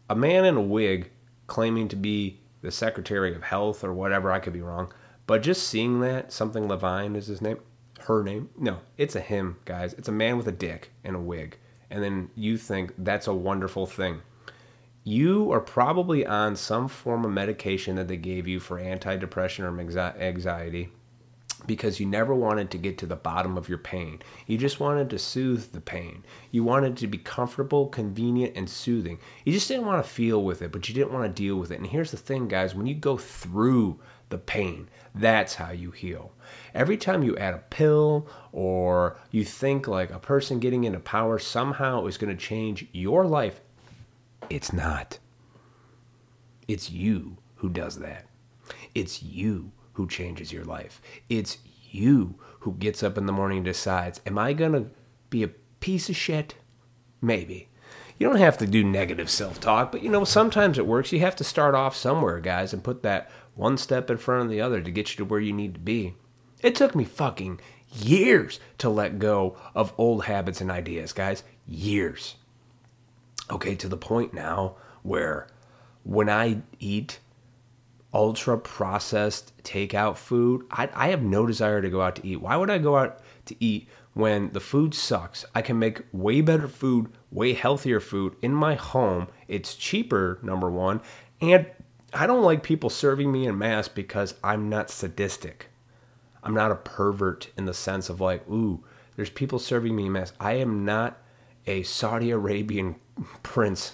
A 0.08 0.16
man 0.16 0.46
in 0.46 0.56
a 0.56 0.62
wig 0.62 1.10
claiming 1.46 1.88
to 1.88 1.96
be 1.96 2.40
the 2.62 2.70
Secretary 2.70 3.36
of 3.36 3.42
Health 3.42 3.84
or 3.84 3.92
whatever, 3.92 4.32
I 4.32 4.38
could 4.38 4.54
be 4.54 4.62
wrong, 4.62 4.90
but 5.26 5.42
just 5.42 5.68
seeing 5.68 6.00
that, 6.00 6.32
something 6.32 6.66
Levine 6.66 7.14
is 7.14 7.26
his 7.26 7.42
name 7.42 7.58
her 8.08 8.22
name. 8.22 8.48
No, 8.58 8.78
it's 8.96 9.14
a 9.14 9.20
him, 9.20 9.58
guys. 9.66 9.92
It's 9.94 10.08
a 10.08 10.12
man 10.12 10.38
with 10.38 10.48
a 10.48 10.52
dick 10.52 10.90
and 11.04 11.14
a 11.14 11.20
wig. 11.20 11.58
And 11.90 12.02
then 12.02 12.30
you 12.34 12.56
think 12.56 12.92
that's 12.98 13.26
a 13.26 13.34
wonderful 13.34 13.86
thing. 13.86 14.22
You 15.04 15.52
are 15.52 15.60
probably 15.60 16.26
on 16.26 16.56
some 16.56 16.88
form 16.88 17.24
of 17.24 17.30
medication 17.30 17.96
that 17.96 18.08
they 18.08 18.16
gave 18.16 18.48
you 18.48 18.60
for 18.60 18.80
antidepressant 18.80 19.64
or 19.64 20.20
anxiety 20.20 20.90
because 21.66 22.00
you 22.00 22.06
never 22.06 22.34
wanted 22.34 22.70
to 22.70 22.78
get 22.78 22.96
to 22.98 23.06
the 23.06 23.16
bottom 23.16 23.58
of 23.58 23.68
your 23.68 23.78
pain. 23.78 24.22
You 24.46 24.56
just 24.56 24.80
wanted 24.80 25.10
to 25.10 25.18
soothe 25.18 25.72
the 25.72 25.80
pain. 25.80 26.24
You 26.50 26.64
wanted 26.64 26.96
to 26.98 27.06
be 27.06 27.18
comfortable, 27.18 27.88
convenient, 27.88 28.56
and 28.56 28.70
soothing. 28.70 29.18
You 29.44 29.52
just 29.52 29.68
didn't 29.68 29.86
want 29.86 30.02
to 30.02 30.10
feel 30.10 30.42
with 30.42 30.62
it, 30.62 30.72
but 30.72 30.88
you 30.88 30.94
didn't 30.94 31.12
want 31.12 31.24
to 31.24 31.42
deal 31.42 31.56
with 31.56 31.70
it. 31.70 31.78
And 31.78 31.86
here's 31.86 32.10
the 32.10 32.16
thing, 32.16 32.48
guys 32.48 32.74
when 32.74 32.86
you 32.86 32.94
go 32.94 33.18
through 33.18 33.98
the 34.28 34.38
pain, 34.38 34.88
that's 35.14 35.56
how 35.56 35.70
you 35.70 35.90
heal. 35.90 36.32
Every 36.74 36.96
time 36.96 37.22
you 37.22 37.36
add 37.36 37.54
a 37.54 37.64
pill 37.70 38.28
or 38.52 39.18
you 39.30 39.44
think 39.44 39.88
like 39.88 40.10
a 40.10 40.18
person 40.18 40.58
getting 40.58 40.84
into 40.84 41.00
power 41.00 41.38
somehow 41.38 42.06
is 42.06 42.18
going 42.18 42.34
to 42.34 42.42
change 42.42 42.86
your 42.92 43.24
life, 43.26 43.60
it's 44.50 44.72
not. 44.72 45.18
It's 46.66 46.90
you 46.90 47.38
who 47.56 47.68
does 47.68 47.98
that. 47.98 48.26
It's 48.94 49.22
you 49.22 49.72
who 49.94 50.06
changes 50.06 50.52
your 50.52 50.64
life. 50.64 51.00
It's 51.28 51.58
you 51.90 52.38
who 52.60 52.74
gets 52.74 53.02
up 53.02 53.16
in 53.18 53.26
the 53.26 53.32
morning 53.32 53.58
and 53.58 53.64
decides, 53.64 54.20
Am 54.26 54.38
I 54.38 54.52
going 54.52 54.72
to 54.72 54.86
be 55.30 55.42
a 55.42 55.48
piece 55.80 56.08
of 56.08 56.16
shit? 56.16 56.54
Maybe. 57.20 57.68
You 58.18 58.28
don't 58.28 58.38
have 58.38 58.58
to 58.58 58.66
do 58.66 58.82
negative 58.82 59.30
self 59.30 59.60
talk, 59.60 59.92
but 59.92 60.02
you 60.02 60.10
know, 60.10 60.24
sometimes 60.24 60.76
it 60.76 60.86
works. 60.86 61.12
You 61.12 61.20
have 61.20 61.36
to 61.36 61.44
start 61.44 61.74
off 61.74 61.96
somewhere, 61.96 62.40
guys, 62.40 62.72
and 62.72 62.82
put 62.82 63.02
that 63.02 63.30
one 63.58 63.76
step 63.76 64.08
in 64.08 64.16
front 64.16 64.44
of 64.44 64.50
the 64.50 64.60
other 64.60 64.80
to 64.80 64.90
get 64.90 65.10
you 65.10 65.16
to 65.16 65.24
where 65.24 65.40
you 65.40 65.52
need 65.52 65.74
to 65.74 65.80
be. 65.80 66.14
It 66.62 66.76
took 66.76 66.94
me 66.94 67.04
fucking 67.04 67.60
years 67.92 68.60
to 68.78 68.88
let 68.88 69.18
go 69.18 69.56
of 69.74 69.92
old 69.98 70.24
habits 70.24 70.60
and 70.60 70.70
ideas, 70.70 71.12
guys. 71.12 71.42
Years. 71.66 72.36
Okay, 73.50 73.74
to 73.74 73.88
the 73.88 73.96
point 73.96 74.32
now 74.32 74.76
where 75.02 75.48
when 76.04 76.28
I 76.28 76.62
eat 76.78 77.18
ultra 78.14 78.58
processed 78.58 79.52
takeout 79.64 80.16
food, 80.16 80.64
I, 80.70 80.88
I 80.94 81.08
have 81.08 81.22
no 81.22 81.44
desire 81.44 81.82
to 81.82 81.90
go 81.90 82.00
out 82.00 82.16
to 82.16 82.26
eat. 82.26 82.40
Why 82.40 82.56
would 82.56 82.70
I 82.70 82.78
go 82.78 82.96
out 82.96 83.18
to 83.46 83.56
eat 83.58 83.88
when 84.14 84.52
the 84.52 84.60
food 84.60 84.94
sucks? 84.94 85.44
I 85.54 85.62
can 85.62 85.78
make 85.78 86.02
way 86.12 86.40
better 86.42 86.68
food, 86.68 87.10
way 87.32 87.54
healthier 87.54 88.00
food 88.00 88.36
in 88.40 88.54
my 88.54 88.76
home. 88.76 89.28
It's 89.48 89.74
cheaper, 89.74 90.38
number 90.42 90.70
one, 90.70 91.00
and 91.40 91.66
I 92.12 92.26
don't 92.26 92.42
like 92.42 92.62
people 92.62 92.90
serving 92.90 93.30
me 93.30 93.46
in 93.46 93.58
mass 93.58 93.88
because 93.88 94.34
I'm 94.42 94.68
not 94.68 94.90
sadistic. 94.90 95.68
I'm 96.42 96.54
not 96.54 96.70
a 96.70 96.76
pervert 96.76 97.50
in 97.56 97.66
the 97.66 97.74
sense 97.74 98.08
of 98.08 98.20
like, 98.20 98.48
ooh, 98.48 98.82
there's 99.16 99.30
people 99.30 99.58
serving 99.58 99.94
me 99.94 100.06
in 100.06 100.12
mass. 100.12 100.32
I 100.40 100.54
am 100.54 100.84
not 100.84 101.18
a 101.66 101.82
Saudi 101.82 102.30
Arabian 102.30 102.96
prince. 103.42 103.92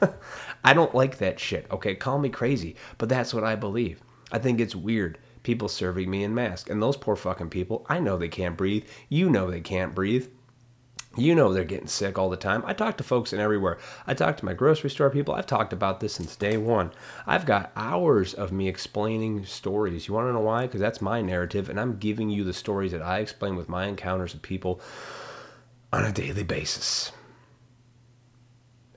I 0.64 0.74
don't 0.74 0.94
like 0.94 1.18
that 1.18 1.38
shit. 1.38 1.66
Okay, 1.70 1.94
call 1.94 2.18
me 2.18 2.28
crazy, 2.28 2.76
but 2.98 3.08
that's 3.08 3.32
what 3.32 3.44
I 3.44 3.54
believe. 3.54 4.00
I 4.32 4.38
think 4.38 4.60
it's 4.60 4.74
weird 4.74 5.18
people 5.42 5.68
serving 5.68 6.10
me 6.10 6.24
in 6.24 6.34
mask. 6.34 6.68
And 6.68 6.82
those 6.82 6.96
poor 6.96 7.16
fucking 7.16 7.50
people, 7.50 7.86
I 7.88 7.98
know 8.00 8.16
they 8.16 8.28
can't 8.28 8.56
breathe. 8.56 8.86
You 9.08 9.30
know 9.30 9.50
they 9.50 9.60
can't 9.60 9.94
breathe. 9.94 10.28
You 11.16 11.34
know 11.34 11.52
they're 11.52 11.64
getting 11.64 11.88
sick 11.88 12.18
all 12.18 12.30
the 12.30 12.36
time. 12.36 12.62
I 12.64 12.72
talk 12.72 12.96
to 12.98 13.04
folks 13.04 13.32
in 13.32 13.40
everywhere. 13.40 13.78
I 14.06 14.14
talk 14.14 14.36
to 14.36 14.44
my 14.44 14.54
grocery 14.54 14.90
store 14.90 15.10
people. 15.10 15.34
I've 15.34 15.46
talked 15.46 15.72
about 15.72 15.98
this 15.98 16.14
since 16.14 16.36
day 16.36 16.56
one. 16.56 16.92
I've 17.26 17.46
got 17.46 17.72
hours 17.74 18.32
of 18.32 18.52
me 18.52 18.68
explaining 18.68 19.44
stories. 19.44 20.06
You 20.06 20.14
want 20.14 20.28
to 20.28 20.32
know 20.32 20.40
why? 20.40 20.66
Because 20.66 20.80
that's 20.80 21.00
my 21.00 21.20
narrative, 21.20 21.68
and 21.68 21.80
I'm 21.80 21.98
giving 21.98 22.30
you 22.30 22.44
the 22.44 22.52
stories 22.52 22.92
that 22.92 23.02
I 23.02 23.18
explain 23.18 23.56
with 23.56 23.68
my 23.68 23.86
encounters 23.86 24.34
of 24.34 24.42
people 24.42 24.80
on 25.92 26.04
a 26.04 26.12
daily 26.12 26.44
basis. 26.44 27.10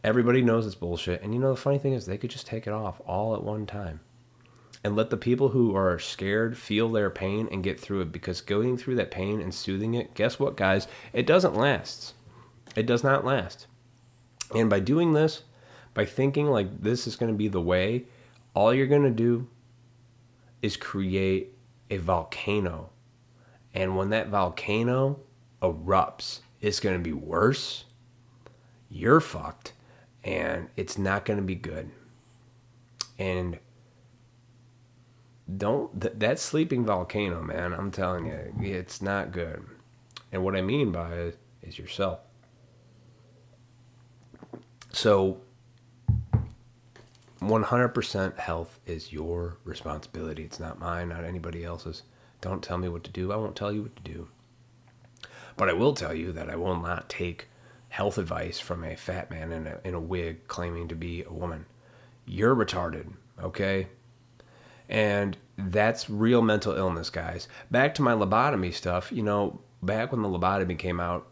Everybody 0.03 0.43
knows 0.43 0.67
it's 0.67 0.75
bullshit. 0.75 1.23
And 1.23 1.33
you 1.33 1.39
know, 1.39 1.53
the 1.53 1.59
funny 1.59 1.79
thing 1.79 1.93
is, 1.93 2.05
they 2.05 2.17
could 2.17 2.29
just 2.29 2.45
take 2.45 2.67
it 2.67 2.73
off 2.73 3.01
all 3.07 3.33
at 3.33 3.43
one 3.43 3.65
time 3.65 4.01
and 4.83 4.95
let 4.95 5.09
the 5.09 5.17
people 5.17 5.49
who 5.49 5.75
are 5.75 5.97
scared 5.97 6.57
feel 6.57 6.91
their 6.91 7.09
pain 7.09 7.47
and 7.51 7.63
get 7.63 7.79
through 7.79 8.01
it 8.01 8.11
because 8.11 8.41
going 8.41 8.77
through 8.77 8.95
that 8.95 9.11
pain 9.11 9.39
and 9.39 9.53
soothing 9.53 9.93
it, 9.93 10.13
guess 10.13 10.39
what, 10.39 10.57
guys? 10.57 10.87
It 11.13 11.25
doesn't 11.25 11.55
last. 11.55 12.13
It 12.75 12.85
does 12.85 13.03
not 13.03 13.23
last. 13.23 13.67
And 14.53 14.69
by 14.69 14.79
doing 14.79 15.13
this, 15.13 15.43
by 15.93 16.05
thinking 16.05 16.47
like 16.47 16.81
this 16.81 17.07
is 17.07 17.15
going 17.15 17.31
to 17.31 17.37
be 17.37 17.47
the 17.47 17.61
way, 17.61 18.05
all 18.53 18.73
you're 18.73 18.87
going 18.87 19.03
to 19.03 19.09
do 19.09 19.47
is 20.61 20.75
create 20.75 21.53
a 21.89 21.97
volcano. 21.97 22.89
And 23.73 23.95
when 23.95 24.09
that 24.09 24.29
volcano 24.29 25.19
erupts, 25.61 26.39
it's 26.61 26.79
going 26.79 26.95
to 26.95 27.03
be 27.03 27.13
worse. 27.13 27.85
You're 28.89 29.21
fucked. 29.21 29.73
And 30.23 30.69
it's 30.75 30.97
not 30.97 31.25
going 31.25 31.37
to 31.37 31.43
be 31.43 31.55
good. 31.55 31.89
And 33.17 33.59
don't 35.57 35.99
th- 35.99 36.13
that 36.17 36.39
sleeping 36.39 36.85
volcano, 36.85 37.41
man. 37.41 37.73
I'm 37.73 37.91
telling 37.91 38.25
you, 38.25 38.53
it's 38.61 39.01
not 39.01 39.31
good. 39.31 39.65
And 40.31 40.43
what 40.43 40.55
I 40.55 40.61
mean 40.61 40.91
by 40.91 41.13
it 41.13 41.37
is 41.61 41.77
yourself. 41.77 42.19
So 44.91 45.41
100% 47.41 48.37
health 48.37 48.79
is 48.85 49.11
your 49.11 49.57
responsibility. 49.63 50.43
It's 50.43 50.59
not 50.59 50.79
mine, 50.79 51.09
not 51.09 51.25
anybody 51.25 51.63
else's. 51.63 52.03
Don't 52.41 52.63
tell 52.63 52.77
me 52.77 52.89
what 52.89 53.03
to 53.03 53.11
do. 53.11 53.31
I 53.31 53.35
won't 53.35 53.55
tell 53.55 53.71
you 53.71 53.83
what 53.83 53.95
to 53.97 54.03
do. 54.03 54.29
But 55.57 55.69
I 55.69 55.73
will 55.73 55.93
tell 55.93 56.13
you 56.13 56.31
that 56.31 56.49
I 56.49 56.55
will 56.55 56.79
not 56.79 57.09
take 57.09 57.47
health 57.89 58.17
advice 58.17 58.59
from 58.59 58.83
a 58.83 58.95
fat 58.95 59.29
man 59.29 59.51
in 59.51 59.67
a, 59.67 59.79
in 59.83 59.93
a 59.93 59.99
wig 59.99 60.47
claiming 60.47 60.87
to 60.87 60.95
be 60.95 61.23
a 61.23 61.31
woman. 61.31 61.65
You're 62.25 62.55
retarded, 62.55 63.13
okay? 63.41 63.89
And 64.89 65.37
that's 65.57 66.09
real 66.09 66.41
mental 66.41 66.75
illness, 66.75 67.09
guys. 67.09 67.47
Back 67.71 67.95
to 67.95 68.01
my 68.01 68.13
lobotomy 68.13 68.73
stuff. 68.73 69.11
You 69.11 69.23
know, 69.23 69.61
back 69.81 70.11
when 70.11 70.21
the 70.21 70.29
lobotomy 70.29 70.77
came 70.77 70.99
out, 70.99 71.27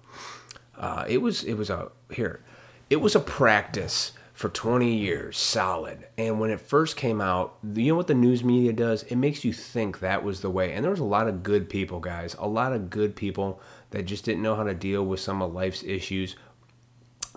uh, 0.77 1.05
it 1.07 1.21
was 1.21 1.43
it 1.43 1.55
was 1.55 1.69
a 1.69 1.91
here, 2.11 2.43
it 2.89 2.97
was 2.97 3.15
a 3.15 3.19
practice 3.19 4.13
for 4.41 4.49
20 4.49 4.91
years 4.91 5.37
solid. 5.37 6.07
And 6.17 6.39
when 6.39 6.49
it 6.49 6.59
first 6.59 6.97
came 6.97 7.21
out, 7.21 7.57
you 7.75 7.89
know 7.89 7.95
what 7.95 8.07
the 8.07 8.15
news 8.15 8.43
media 8.43 8.73
does? 8.73 9.03
It 9.03 9.17
makes 9.17 9.45
you 9.45 9.53
think 9.53 9.99
that 9.99 10.23
was 10.23 10.41
the 10.41 10.49
way. 10.49 10.73
And 10.73 10.83
there 10.83 10.89
was 10.89 10.99
a 10.99 11.03
lot 11.03 11.27
of 11.27 11.43
good 11.43 11.69
people, 11.69 11.99
guys, 11.99 12.35
a 12.39 12.47
lot 12.47 12.73
of 12.73 12.89
good 12.89 13.15
people 13.15 13.61
that 13.91 14.07
just 14.07 14.25
didn't 14.25 14.41
know 14.41 14.55
how 14.55 14.63
to 14.63 14.73
deal 14.73 15.05
with 15.05 15.19
some 15.19 15.43
of 15.43 15.53
life's 15.53 15.83
issues. 15.83 16.35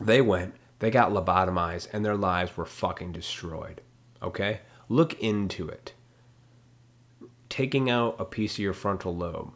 They 0.00 0.22
went, 0.22 0.54
they 0.78 0.90
got 0.90 1.12
lobotomized, 1.12 1.88
and 1.92 2.02
their 2.04 2.16
lives 2.16 2.56
were 2.56 2.64
fucking 2.64 3.12
destroyed. 3.12 3.82
Okay? 4.22 4.60
Look 4.88 5.20
into 5.20 5.68
it. 5.68 5.92
Taking 7.54 7.88
out 7.88 8.16
a 8.18 8.24
piece 8.24 8.54
of 8.54 8.58
your 8.58 8.72
frontal 8.72 9.14
lobe. 9.14 9.52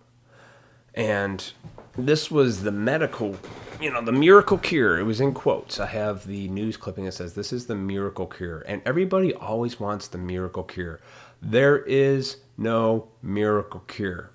And 0.94 1.52
this 1.96 2.30
was 2.30 2.62
the 2.62 2.70
medical, 2.70 3.34
you 3.80 3.90
know, 3.90 4.00
the 4.00 4.12
miracle 4.12 4.56
cure. 4.56 5.00
It 5.00 5.02
was 5.02 5.20
in 5.20 5.34
quotes. 5.34 5.80
I 5.80 5.87
have 5.87 6.24
the 6.24 6.46
news 6.46 6.76
clipping 6.76 7.06
that 7.06 7.14
says, 7.14 7.34
This 7.34 7.52
is 7.52 7.66
the 7.66 7.74
miracle 7.74 8.28
cure. 8.28 8.61
And 8.68 8.82
everybody 8.87 9.34
always 9.34 9.80
wants 9.80 10.06
the 10.06 10.16
miracle 10.16 10.62
cure. 10.62 11.00
There 11.42 11.78
is 11.78 12.37
no 12.56 13.08
miracle 13.20 13.80
cure. 13.80 14.30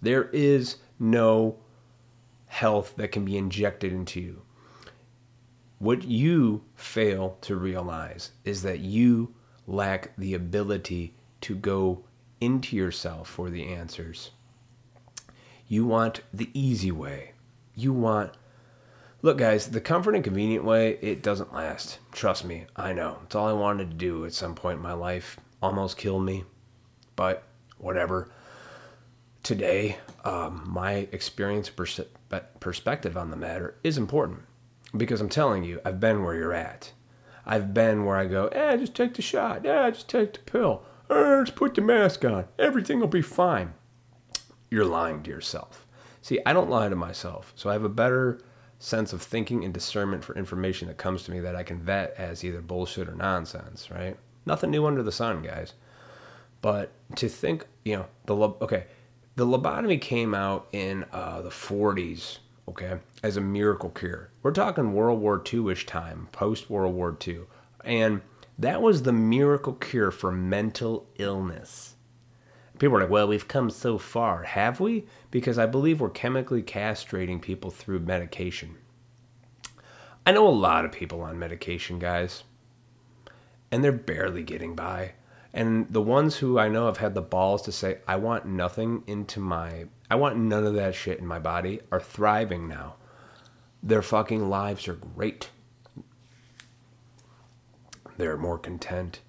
There 0.00 0.28
is 0.28 0.76
no 1.00 1.56
health 2.46 2.94
that 2.98 3.10
can 3.10 3.24
be 3.24 3.36
injected 3.36 3.92
into 3.92 4.20
you. 4.20 4.42
What 5.80 6.04
you 6.04 6.62
fail 6.76 7.36
to 7.40 7.56
realize 7.56 8.30
is 8.44 8.62
that 8.62 8.78
you 8.78 9.34
lack 9.66 10.12
the 10.16 10.34
ability 10.34 11.16
to 11.46 11.54
go 11.54 12.02
into 12.40 12.74
yourself 12.74 13.28
for 13.28 13.50
the 13.50 13.68
answers. 13.68 14.32
You 15.68 15.86
want 15.86 16.22
the 16.34 16.50
easy 16.52 16.90
way. 16.90 17.34
You 17.76 17.92
want. 17.92 18.32
Look, 19.22 19.38
guys, 19.38 19.68
the 19.68 19.80
comfort 19.80 20.16
and 20.16 20.24
convenient 20.24 20.64
way, 20.64 20.98
it 21.00 21.22
doesn't 21.22 21.52
last. 21.52 22.00
Trust 22.10 22.44
me, 22.44 22.66
I 22.74 22.92
know. 22.92 23.20
It's 23.22 23.36
all 23.36 23.46
I 23.46 23.52
wanted 23.52 23.90
to 23.90 23.96
do 23.96 24.24
at 24.24 24.32
some 24.32 24.56
point 24.56 24.78
in 24.78 24.82
my 24.82 24.92
life. 24.92 25.38
Almost 25.62 25.96
killed 25.96 26.24
me. 26.24 26.42
But 27.14 27.44
whatever. 27.78 28.28
Today, 29.44 29.98
um, 30.24 30.64
my 30.66 31.06
experience 31.12 31.70
pers- 31.70 32.00
perspective 32.58 33.16
on 33.16 33.30
the 33.30 33.36
matter 33.36 33.76
is 33.84 33.96
important 33.96 34.40
because 34.96 35.20
I'm 35.20 35.28
telling 35.28 35.62
you, 35.62 35.80
I've 35.84 36.00
been 36.00 36.24
where 36.24 36.34
you're 36.34 36.52
at. 36.52 36.90
I've 37.46 37.72
been 37.72 38.04
where 38.04 38.16
I 38.16 38.26
go, 38.26 38.48
eh, 38.48 38.76
just 38.78 38.96
take 38.96 39.14
the 39.14 39.22
shot. 39.22 39.64
Yeah, 39.64 39.88
just 39.90 40.08
take 40.08 40.32
the 40.32 40.40
pill. 40.40 40.82
Just 41.08 41.54
put 41.54 41.74
the 41.74 41.80
mask 41.80 42.24
on. 42.24 42.46
Everything 42.58 43.00
will 43.00 43.06
be 43.06 43.22
fine 43.22 43.74
you're 44.70 44.84
lying 44.84 45.22
to 45.22 45.30
yourself. 45.30 45.86
See, 46.22 46.40
I 46.44 46.52
don't 46.52 46.70
lie 46.70 46.88
to 46.88 46.96
myself, 46.96 47.52
so 47.56 47.70
I 47.70 47.74
have 47.74 47.84
a 47.84 47.88
better 47.88 48.40
sense 48.78 49.12
of 49.12 49.22
thinking 49.22 49.64
and 49.64 49.72
discernment 49.72 50.24
for 50.24 50.36
information 50.36 50.88
that 50.88 50.98
comes 50.98 51.22
to 51.22 51.30
me 51.30 51.40
that 51.40 51.56
I 51.56 51.62
can 51.62 51.78
vet 51.78 52.14
as 52.18 52.44
either 52.44 52.60
bullshit 52.60 53.08
or 53.08 53.14
nonsense, 53.14 53.90
right? 53.90 54.16
Nothing 54.44 54.70
new 54.70 54.86
under 54.86 55.02
the 55.02 55.12
sun, 55.12 55.42
guys. 55.42 55.74
But 56.60 56.90
to 57.16 57.28
think, 57.28 57.66
you 57.84 57.96
know, 57.96 58.06
the 58.26 58.36
okay, 58.36 58.86
the 59.36 59.46
lobotomy 59.46 60.00
came 60.00 60.34
out 60.34 60.68
in 60.72 61.04
uh, 61.12 61.42
the 61.42 61.50
40s, 61.50 62.38
okay, 62.68 62.98
as 63.22 63.36
a 63.36 63.40
miracle 63.40 63.90
cure. 63.90 64.30
We're 64.42 64.52
talking 64.52 64.94
World 64.94 65.20
War 65.20 65.42
II-ish 65.52 65.86
time, 65.86 66.28
post 66.32 66.68
World 66.68 66.94
War 66.94 67.16
II, 67.26 67.42
and 67.84 68.20
that 68.58 68.80
was 68.80 69.02
the 69.02 69.12
miracle 69.12 69.74
cure 69.74 70.10
for 70.10 70.32
mental 70.32 71.08
illness 71.16 71.96
people 72.78 72.96
are 72.96 73.00
like, 73.00 73.10
well, 73.10 73.28
we've 73.28 73.48
come 73.48 73.70
so 73.70 73.98
far. 73.98 74.44
Have 74.44 74.80
we? 74.80 75.06
Because 75.30 75.58
I 75.58 75.66
believe 75.66 76.00
we're 76.00 76.10
chemically 76.10 76.62
castrating 76.62 77.40
people 77.40 77.70
through 77.70 78.00
medication. 78.00 78.76
I 80.24 80.32
know 80.32 80.46
a 80.46 80.50
lot 80.50 80.84
of 80.84 80.92
people 80.92 81.22
on 81.22 81.38
medication, 81.38 81.98
guys, 81.98 82.44
and 83.70 83.82
they're 83.82 83.92
barely 83.92 84.42
getting 84.42 84.74
by. 84.74 85.12
And 85.52 85.90
the 85.90 86.02
ones 86.02 86.36
who 86.36 86.58
I 86.58 86.68
know 86.68 86.86
have 86.86 86.98
had 86.98 87.14
the 87.14 87.22
balls 87.22 87.62
to 87.62 87.72
say, 87.72 87.98
I 88.06 88.16
want 88.16 88.44
nothing 88.44 89.04
into 89.06 89.40
my, 89.40 89.86
I 90.10 90.16
want 90.16 90.36
none 90.36 90.66
of 90.66 90.74
that 90.74 90.94
shit 90.94 91.18
in 91.18 91.26
my 91.26 91.38
body, 91.38 91.80
are 91.90 92.00
thriving 92.00 92.68
now. 92.68 92.96
Their 93.82 94.02
fucking 94.02 94.50
lives 94.50 94.88
are 94.88 94.94
great. 94.94 95.50
They're 98.16 98.36
more 98.36 98.58
content 98.58 99.20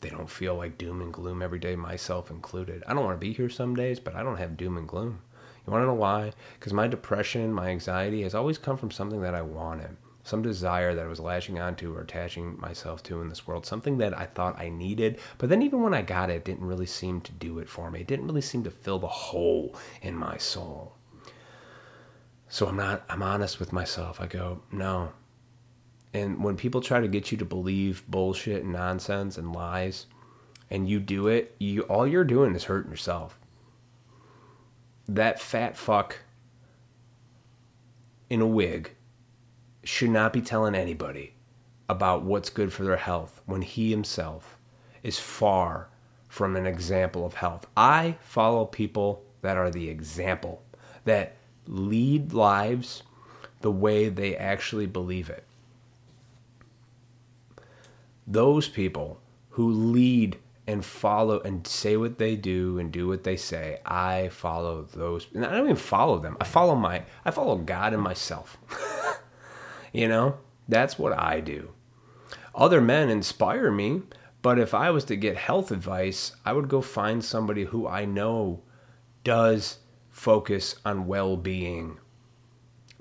they 0.00 0.10
don't 0.10 0.30
feel 0.30 0.54
like 0.54 0.78
doom 0.78 1.00
and 1.00 1.12
gloom 1.12 1.42
every 1.42 1.58
day, 1.58 1.74
myself 1.74 2.30
included. 2.30 2.84
I 2.86 2.94
don't 2.94 3.04
want 3.04 3.18
to 3.18 3.26
be 3.26 3.32
here 3.32 3.48
some 3.48 3.74
days, 3.74 3.98
but 3.98 4.14
I 4.14 4.22
don't 4.22 4.36
have 4.36 4.56
doom 4.56 4.76
and 4.76 4.86
gloom. 4.86 5.20
You 5.66 5.72
want 5.72 5.82
to 5.82 5.86
know 5.86 5.94
why? 5.94 6.32
Because 6.58 6.72
my 6.72 6.86
depression, 6.86 7.52
my 7.52 7.70
anxiety 7.70 8.22
has 8.22 8.34
always 8.34 8.58
come 8.58 8.76
from 8.76 8.90
something 8.90 9.22
that 9.22 9.34
I 9.34 9.42
wanted, 9.42 9.96
some 10.22 10.42
desire 10.42 10.94
that 10.94 11.04
I 11.04 11.08
was 11.08 11.18
latching 11.18 11.58
onto 11.58 11.92
or 11.92 12.02
attaching 12.02 12.60
myself 12.60 13.02
to 13.04 13.20
in 13.20 13.28
this 13.28 13.46
world, 13.46 13.66
something 13.66 13.98
that 13.98 14.16
I 14.16 14.26
thought 14.26 14.60
I 14.60 14.68
needed. 14.68 15.18
But 15.38 15.48
then 15.48 15.62
even 15.62 15.82
when 15.82 15.94
I 15.94 16.02
got 16.02 16.30
it, 16.30 16.36
it 16.36 16.44
didn't 16.44 16.66
really 16.66 16.86
seem 16.86 17.20
to 17.22 17.32
do 17.32 17.58
it 17.58 17.68
for 17.68 17.90
me. 17.90 18.02
It 18.02 18.06
didn't 18.06 18.26
really 18.26 18.42
seem 18.42 18.62
to 18.64 18.70
fill 18.70 18.98
the 18.98 19.08
hole 19.08 19.74
in 20.02 20.14
my 20.14 20.36
soul. 20.36 20.94
So 22.48 22.68
I'm 22.68 22.76
not, 22.76 23.04
I'm 23.08 23.22
honest 23.22 23.58
with 23.58 23.72
myself. 23.72 24.20
I 24.20 24.26
go, 24.26 24.62
no, 24.70 25.12
and 26.12 26.42
when 26.42 26.56
people 26.56 26.80
try 26.80 27.00
to 27.00 27.08
get 27.08 27.30
you 27.30 27.38
to 27.38 27.44
believe 27.44 28.02
bullshit 28.08 28.62
and 28.62 28.72
nonsense 28.72 29.36
and 29.36 29.52
lies, 29.52 30.06
and 30.70 30.88
you 30.88 30.98
do 30.98 31.28
it, 31.28 31.54
you 31.58 31.82
all 31.82 32.06
you're 32.06 32.24
doing 32.24 32.54
is 32.54 32.64
hurting 32.64 32.90
yourself. 32.90 33.38
That 35.08 35.40
fat 35.40 35.76
fuck 35.76 36.20
in 38.28 38.40
a 38.40 38.46
wig 38.46 38.92
should 39.84 40.10
not 40.10 40.32
be 40.32 40.40
telling 40.40 40.74
anybody 40.74 41.34
about 41.88 42.24
what's 42.24 42.50
good 42.50 42.72
for 42.72 42.82
their 42.82 42.96
health 42.96 43.40
when 43.46 43.62
he 43.62 43.90
himself 43.90 44.58
is 45.02 45.20
far 45.20 45.88
from 46.26 46.56
an 46.56 46.66
example 46.66 47.24
of 47.24 47.34
health. 47.34 47.66
I 47.76 48.16
follow 48.20 48.64
people 48.64 49.22
that 49.42 49.56
are 49.56 49.70
the 49.70 49.88
example, 49.88 50.62
that 51.04 51.36
lead 51.66 52.32
lives 52.32 53.04
the 53.60 53.70
way 53.70 54.08
they 54.08 54.36
actually 54.36 54.86
believe 54.86 55.30
it 55.30 55.45
those 58.26 58.68
people 58.68 59.20
who 59.50 59.70
lead 59.70 60.38
and 60.66 60.84
follow 60.84 61.40
and 61.40 61.66
say 61.66 61.96
what 61.96 62.18
they 62.18 62.34
do 62.34 62.78
and 62.78 62.90
do 62.90 63.06
what 63.06 63.22
they 63.22 63.36
say 63.36 63.78
i 63.86 64.28
follow 64.28 64.82
those 64.82 65.28
and 65.32 65.46
i 65.46 65.50
don't 65.50 65.64
even 65.64 65.76
follow 65.76 66.18
them. 66.18 66.36
I 66.40 66.44
follow 66.44 66.74
my 66.74 67.04
i 67.24 67.30
follow 67.30 67.56
god 67.56 67.92
and 67.92 68.02
myself. 68.02 68.58
You 69.92 70.08
know? 70.08 70.36
That's 70.68 70.98
what 70.98 71.18
i 71.18 71.40
do. 71.40 71.70
Other 72.54 72.82
men 72.82 73.08
inspire 73.08 73.70
me 73.70 74.02
but 74.42 74.58
if 74.58 74.74
i 74.74 74.90
was 74.90 75.04
to 75.04 75.16
get 75.16 75.36
health 75.36 75.70
advice 75.70 76.32
i 76.44 76.52
would 76.52 76.68
go 76.68 76.80
find 76.80 77.24
somebody 77.24 77.64
who 77.64 77.86
i 77.86 78.04
know 78.04 78.62
does 79.24 79.78
focus 80.10 80.76
on 80.84 81.06
well-being. 81.06 81.98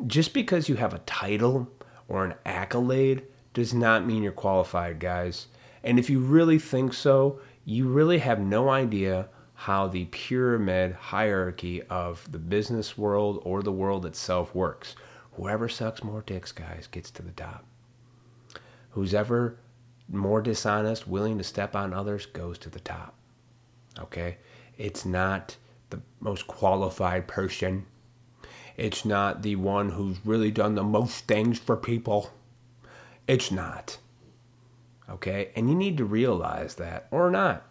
Just 0.06 0.34
because 0.34 0.68
you 0.68 0.76
have 0.76 0.94
a 0.94 1.00
title 1.00 1.70
or 2.08 2.26
an 2.26 2.34
accolade 2.46 3.24
does 3.56 3.74
not 3.74 4.06
mean 4.06 4.22
you're 4.22 4.32
qualified, 4.32 5.00
guys. 5.00 5.48
And 5.84 5.98
if 5.98 6.10
you 6.10 6.20
really 6.20 6.60
think 6.60 6.94
so, 6.94 7.40
you 7.64 7.88
really 7.88 8.20
have 8.20 8.40
no 8.40 8.70
idea 8.70 9.30
how 9.56 9.88
the 9.88 10.06
pyramid 10.06 10.94
hierarchy 10.94 11.82
of 11.84 12.32
the 12.32 12.38
business 12.38 12.98
world 12.98 13.42
or 13.44 13.64
the 13.64 13.72
world 13.72 14.06
itself 14.06 14.54
works. 14.54 14.96
Whoever 15.34 15.70
sucks 15.70 16.04
more 16.04 16.22
dicks, 16.22 16.52
guys, 16.52 16.88
gets 16.88 17.10
to 17.12 17.22
the 17.22 17.32
top. 17.32 17.66
Who's 18.92 19.14
ever 19.14 19.58
more 20.12 20.42
dishonest, 20.42 21.08
willing 21.08 21.38
to 21.38 21.44
step 21.44 21.76
on 21.76 21.94
others, 21.94 22.26
goes 22.26 22.58
to 22.60 22.70
the 22.70 22.80
top. 22.80 23.16
Okay? 23.98 24.38
It's 24.78 25.06
not 25.06 25.56
the 25.90 26.02
most 26.20 26.46
qualified 26.48 27.28
person. 27.28 27.86
It's 28.76 29.06
not 29.06 29.42
the 29.44 29.56
one 29.56 29.92
who's 29.92 30.18
really 30.26 30.52
done 30.52 30.76
the 30.76 30.84
most 30.84 31.26
things 31.26 31.58
for 31.58 31.78
people. 31.78 32.32
It's 33.28 33.52
not. 33.52 33.98
Okay? 35.10 35.52
And 35.56 35.70
you 35.70 35.76
need 35.76 35.98
to 35.98 36.06
realize 36.06 36.76
that 36.76 37.08
or 37.12 37.30
not. 37.32 37.66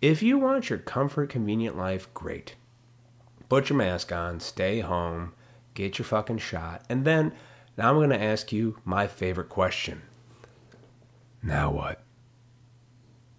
If 0.00 0.22
you 0.22 0.38
want 0.38 0.70
your 0.70 0.78
comfort, 0.78 1.30
convenient 1.30 1.76
life, 1.76 2.12
great. 2.14 2.54
put 3.48 3.68
your 3.70 3.78
mask 3.78 4.12
on, 4.12 4.40
stay 4.40 4.80
home, 4.80 5.32
get 5.74 5.98
your 5.98 6.04
fucking 6.06 6.38
shot, 6.38 6.84
and 6.88 7.04
then 7.04 7.32
now 7.76 7.90
I'm 7.90 7.96
going 7.96 8.10
to 8.10 8.22
ask 8.22 8.52
you 8.52 8.78
my 8.84 9.06
favorite 9.06 9.48
question. 9.48 10.02
Now 11.42 11.70
what? 11.70 12.02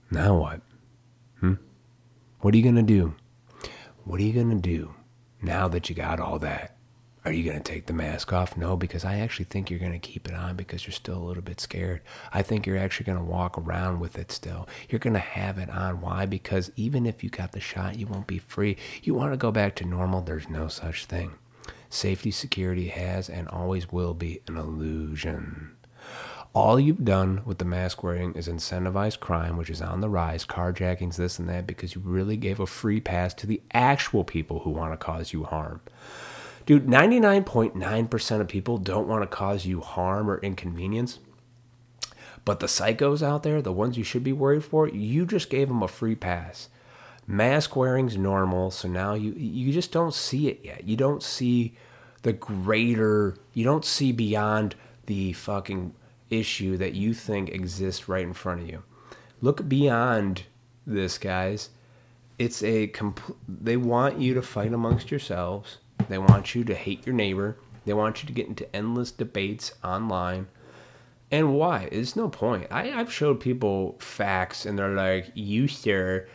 Now 0.10 0.38
what? 0.38 0.62
Hmm? 1.39 1.56
What 2.41 2.54
are 2.54 2.58
you 2.58 2.63
going 2.63 2.75
to 2.75 2.82
do? 2.82 3.15
What 4.04 4.19
are 4.19 4.23
you 4.23 4.34
going 4.34 4.49
to 4.49 4.56
do 4.56 4.95
now 5.41 5.67
that 5.67 5.89
you 5.89 5.95
got 5.95 6.19
all 6.19 6.39
that? 6.39 6.75
Are 7.25 7.34
you 7.34 7.43
going 7.43 7.62
to 7.62 7.71
take 7.71 7.88
the 7.88 7.93
mask 7.93 8.32
off? 8.32 8.55
No, 8.55 8.77
because 8.77 9.03
I 9.03 9.19
actually 9.19 9.45
think 9.45 9.69
you're 9.69 9.79
going 9.79 9.91
to 9.91 9.99
keep 9.99 10.27
it 10.27 10.34
on 10.34 10.55
because 10.55 10.88
you're 10.88 10.93
still 10.93 11.17
a 11.17 11.27
little 11.27 11.43
bit 11.43 11.60
scared. 11.60 12.01
I 12.32 12.41
think 12.41 12.65
you're 12.65 12.77
actually 12.77 13.08
going 13.08 13.17
to 13.17 13.23
walk 13.23 13.58
around 13.58 13.99
with 13.99 14.17
it 14.17 14.32
still. 14.32 14.69
You're 14.89 14.99
going 14.99 15.15
to 15.15 15.19
have 15.19 15.58
it 15.58 15.69
on. 15.69 15.99
Why? 15.99 16.25
Because 16.25 16.71
even 16.77 17.05
if 17.05 17.21
you 17.21 17.29
got 17.29 17.51
the 17.51 17.60
shot, 17.60 17.99
you 17.99 18.08
won't 18.08 18.25
be 18.25 18.39
free. 18.39 18.77
You 19.03 19.15
want 19.15 19.34
to 19.34 19.38
go 19.38 19.51
back 19.51 19.75
to 19.75 19.86
normal? 19.86 20.21
There's 20.21 20.47
no 20.47 20.69
such 20.69 21.05
thing. 21.05 21.34
Safety 21.89 22.32
security 22.32 22.88
has 22.88 23.29
and 23.29 23.49
always 23.49 23.91
will 23.91 24.13
be 24.13 24.39
an 24.47 24.55
illusion. 24.55 25.75
All 26.53 26.79
you've 26.79 27.03
done 27.03 27.41
with 27.45 27.58
the 27.58 27.65
mask 27.65 28.01
wearing 28.01 28.34
is 28.34 28.47
incentivize 28.47 29.19
crime, 29.19 29.58
which 29.58 29.69
is 29.69 29.82
on 29.82 29.99
the 29.99 30.10
rise, 30.10 30.45
carjackings, 30.45 31.17
this 31.17 31.38
and 31.38 31.49
that, 31.49 31.67
because 31.67 31.95
you 31.95 32.01
really 32.01 32.38
gave 32.38 32.62
a 32.62 32.65
free 32.65 33.01
pass 33.01 33.34
to 33.36 33.45
the 33.45 33.62
actual 33.73 34.23
people 34.23 34.60
who 34.60 34.69
want 34.69 34.93
to 34.93 34.97
cause 34.97 35.34
you 35.34 35.43
harm. 35.43 35.82
Dude, 36.69 36.86
99.9% 36.86 38.41
of 38.41 38.47
people 38.47 38.77
don't 38.77 39.08
want 39.08 39.23
to 39.23 39.27
cause 39.27 39.65
you 39.65 39.82
harm 39.82 40.29
or 40.29 40.38
inconvenience. 40.38 41.17
But 42.45 42.60
the 42.60 42.67
psychos 42.67 43.23
out 43.23 43.41
there, 43.41 43.60
the 43.60 43.73
ones 43.73 43.97
you 43.97 44.03
should 44.03 44.23
be 44.23 44.34
worried 44.34 44.63
for, 44.63 44.88
you 44.88 45.25
just 45.25 45.49
gave 45.49 45.67
them 45.67 45.82
a 45.82 45.88
free 45.88 46.13
pass. 46.13 46.69
Mask 47.25 47.75
wearing's 47.75 48.17
normal, 48.17 48.69
so 48.69 48.88
now 48.88 49.15
you 49.15 49.32
you 49.32 49.73
just 49.73 49.91
don't 49.91 50.13
see 50.13 50.47
it 50.47 50.60
yet. 50.63 50.84
You 50.84 50.95
don't 50.95 51.23
see 51.23 51.75
the 52.21 52.34
greater, 52.34 53.36
you 53.55 53.63
don't 53.63 53.84
see 53.84 54.12
beyond 54.12 54.75
the 55.08 55.34
fucking 55.34 55.95
issue 56.29 56.77
that 56.77 56.93
you 56.93 57.15
think 57.15 57.49
exists 57.49 58.08
right 58.08 58.23
in 58.23 58.34
front 58.34 58.62
of 58.62 58.69
you. 58.69 58.84
Look 59.41 59.67
beyond 59.67 60.43
this, 60.86 61.17
guys. 61.17 61.71
It's 62.38 62.62
a 62.62 62.89
compl- 62.89 63.38
they 63.47 63.75
want 63.75 64.19
you 64.19 64.36
to 64.36 64.43
fight 64.43 64.71
amongst 64.71 65.10
yourselves 65.10 65.79
they 66.07 66.17
want 66.17 66.55
you 66.55 66.63
to 66.63 66.75
hate 66.75 67.05
your 67.05 67.15
neighbor. 67.15 67.57
They 67.85 67.93
want 67.93 68.21
you 68.21 68.27
to 68.27 68.33
get 68.33 68.47
into 68.47 68.75
endless 68.75 69.12
debates 69.12 69.73
online. 69.83 70.47
And 71.31 71.53
why? 71.53 71.89
There's 71.91 72.15
no 72.15 72.29
point. 72.29 72.67
I, 72.71 72.91
I've 72.91 73.13
showed 73.13 73.39
people 73.39 73.97
facts 73.99 74.65
and 74.65 74.77
they're 74.77 74.95
like, 74.95 75.31
you, 75.33 75.67
sir, 75.67 76.27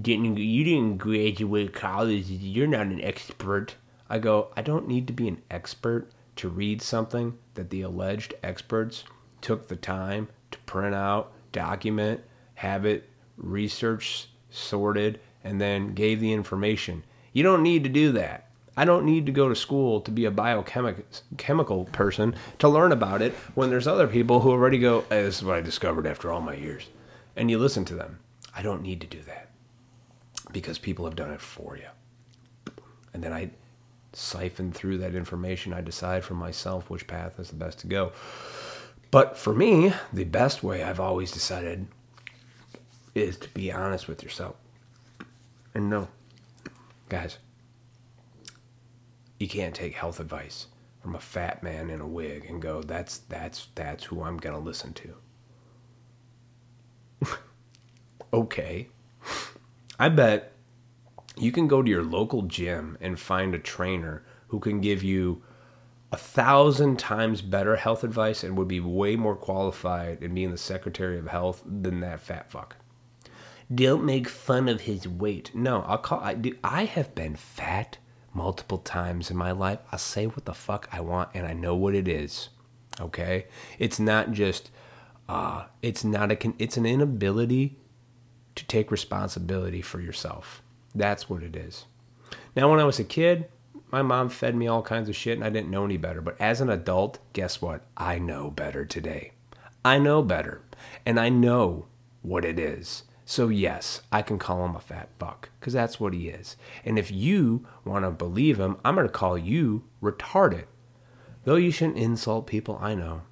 didn't 0.00 0.36
you 0.36 0.64
didn't 0.64 0.98
graduate 0.98 1.72
college. 1.72 2.26
You're 2.28 2.66
not 2.66 2.86
an 2.86 3.00
expert. 3.02 3.74
I 4.08 4.18
go, 4.18 4.50
I 4.56 4.62
don't 4.62 4.88
need 4.88 5.06
to 5.08 5.12
be 5.12 5.28
an 5.28 5.42
expert 5.50 6.10
to 6.36 6.48
read 6.48 6.80
something 6.80 7.38
that 7.54 7.70
the 7.70 7.82
alleged 7.82 8.34
experts 8.42 9.04
took 9.40 9.68
the 9.68 9.76
time 9.76 10.28
to 10.50 10.58
print 10.60 10.94
out, 10.94 11.32
document, 11.52 12.22
have 12.54 12.84
it 12.84 13.08
researched, 13.36 14.28
sorted, 14.50 15.20
and 15.44 15.60
then 15.60 15.94
gave 15.94 16.20
the 16.20 16.32
information. 16.32 17.04
You 17.32 17.42
don't 17.42 17.62
need 17.62 17.84
to 17.84 17.90
do 17.90 18.12
that. 18.12 18.49
I 18.80 18.86
don't 18.86 19.04
need 19.04 19.26
to 19.26 19.32
go 19.32 19.46
to 19.46 19.54
school 19.54 20.00
to 20.00 20.10
be 20.10 20.24
a 20.24 20.30
biochemical 20.30 21.84
person 21.92 22.34
to 22.60 22.66
learn 22.66 22.92
about 22.92 23.20
it 23.20 23.34
when 23.54 23.68
there's 23.68 23.86
other 23.86 24.06
people 24.06 24.40
who 24.40 24.50
already 24.50 24.78
go, 24.78 25.02
hey, 25.10 25.22
this 25.22 25.36
is 25.36 25.44
what 25.44 25.56
I 25.56 25.60
discovered 25.60 26.06
after 26.06 26.32
all 26.32 26.40
my 26.40 26.54
years. 26.54 26.88
And 27.36 27.50
you 27.50 27.58
listen 27.58 27.84
to 27.84 27.94
them. 27.94 28.20
I 28.56 28.62
don't 28.62 28.80
need 28.80 29.02
to 29.02 29.06
do 29.06 29.20
that 29.24 29.50
because 30.50 30.78
people 30.78 31.04
have 31.04 31.14
done 31.14 31.30
it 31.30 31.42
for 31.42 31.76
you. 31.76 31.88
And 33.12 33.22
then 33.22 33.34
I 33.34 33.50
siphon 34.14 34.72
through 34.72 34.96
that 34.96 35.14
information. 35.14 35.74
I 35.74 35.82
decide 35.82 36.24
for 36.24 36.32
myself 36.32 36.88
which 36.88 37.06
path 37.06 37.38
is 37.38 37.50
the 37.50 37.56
best 37.56 37.80
to 37.80 37.86
go. 37.86 38.12
But 39.10 39.36
for 39.36 39.52
me, 39.52 39.92
the 40.10 40.24
best 40.24 40.62
way 40.62 40.82
I've 40.82 41.00
always 41.00 41.30
decided 41.30 41.86
is 43.14 43.36
to 43.36 43.48
be 43.50 43.70
honest 43.70 44.08
with 44.08 44.22
yourself. 44.22 44.56
And 45.74 45.90
no, 45.90 46.08
guys, 47.10 47.36
you 49.40 49.48
can't 49.48 49.74
take 49.74 49.94
health 49.94 50.20
advice 50.20 50.66
from 51.00 51.16
a 51.16 51.20
fat 51.20 51.62
man 51.62 51.88
in 51.88 52.00
a 52.00 52.06
wig 52.06 52.44
and 52.44 52.60
go, 52.60 52.82
that's 52.82 53.18
that's 53.18 53.68
that's 53.74 54.04
who 54.04 54.22
I'm 54.22 54.36
gonna 54.36 54.58
listen 54.58 54.92
to. 54.92 55.14
okay. 58.32 58.88
I 59.98 60.10
bet 60.10 60.52
you 61.36 61.50
can 61.52 61.66
go 61.66 61.82
to 61.82 61.90
your 61.90 62.04
local 62.04 62.42
gym 62.42 62.98
and 63.00 63.18
find 63.18 63.54
a 63.54 63.58
trainer 63.58 64.24
who 64.48 64.60
can 64.60 64.80
give 64.80 65.02
you 65.02 65.42
a 66.12 66.16
thousand 66.18 66.98
times 66.98 67.40
better 67.40 67.76
health 67.76 68.04
advice 68.04 68.44
and 68.44 68.58
would 68.58 68.68
be 68.68 68.80
way 68.80 69.16
more 69.16 69.36
qualified 69.36 70.22
in 70.22 70.34
being 70.34 70.50
the 70.50 70.58
secretary 70.58 71.18
of 71.18 71.28
health 71.28 71.62
than 71.64 72.00
that 72.00 72.20
fat 72.20 72.50
fuck. 72.50 72.76
Don't 73.72 74.04
make 74.04 74.28
fun 74.28 74.68
of 74.68 74.82
his 74.82 75.08
weight. 75.08 75.54
No, 75.54 75.82
I'll 75.82 75.98
call. 75.98 76.20
I, 76.20 76.36
I 76.62 76.84
have 76.84 77.14
been 77.14 77.36
fat 77.36 77.98
multiple 78.32 78.78
times 78.78 79.30
in 79.30 79.36
my 79.36 79.52
life. 79.52 79.80
I 79.90 79.96
say 79.96 80.26
what 80.26 80.44
the 80.44 80.54
fuck 80.54 80.88
I 80.92 81.00
want 81.00 81.30
and 81.34 81.46
I 81.46 81.52
know 81.52 81.74
what 81.74 81.94
it 81.94 82.08
is. 82.08 82.48
Okay? 83.00 83.46
It's 83.78 83.98
not 84.00 84.32
just 84.32 84.70
uh 85.28 85.64
it's 85.82 86.04
not 86.04 86.32
a 86.32 86.52
it's 86.58 86.76
an 86.76 86.86
inability 86.86 87.76
to 88.56 88.64
take 88.66 88.90
responsibility 88.90 89.82
for 89.82 90.00
yourself. 90.00 90.62
That's 90.94 91.30
what 91.30 91.42
it 91.42 91.56
is. 91.56 91.84
Now 92.56 92.70
when 92.70 92.80
I 92.80 92.84
was 92.84 92.98
a 92.98 93.04
kid, 93.04 93.46
my 93.90 94.02
mom 94.02 94.28
fed 94.28 94.54
me 94.54 94.66
all 94.66 94.82
kinds 94.82 95.08
of 95.08 95.16
shit 95.16 95.36
and 95.36 95.44
I 95.44 95.50
didn't 95.50 95.70
know 95.70 95.84
any 95.84 95.96
better, 95.96 96.20
but 96.20 96.40
as 96.40 96.60
an 96.60 96.70
adult, 96.70 97.18
guess 97.32 97.60
what? 97.60 97.82
I 97.96 98.18
know 98.18 98.50
better 98.50 98.84
today. 98.84 99.32
I 99.84 99.98
know 99.98 100.22
better 100.22 100.62
and 101.06 101.18
I 101.18 101.28
know 101.28 101.86
what 102.22 102.44
it 102.44 102.58
is. 102.58 103.04
So, 103.30 103.46
yes, 103.46 104.02
I 104.10 104.22
can 104.22 104.40
call 104.40 104.64
him 104.64 104.74
a 104.74 104.80
fat 104.80 105.08
fuck 105.20 105.50
because 105.60 105.72
that's 105.72 106.00
what 106.00 106.14
he 106.14 106.30
is. 106.30 106.56
And 106.84 106.98
if 106.98 107.12
you 107.12 107.64
want 107.84 108.04
to 108.04 108.10
believe 108.10 108.58
him, 108.58 108.76
I'm 108.84 108.96
going 108.96 109.06
to 109.06 109.12
call 109.12 109.38
you 109.38 109.84
retarded. 110.02 110.64
Though 111.44 111.54
you 111.54 111.70
shouldn't 111.70 111.98
insult 111.98 112.48
people, 112.48 112.76
I 112.82 112.96
know. 112.96 113.22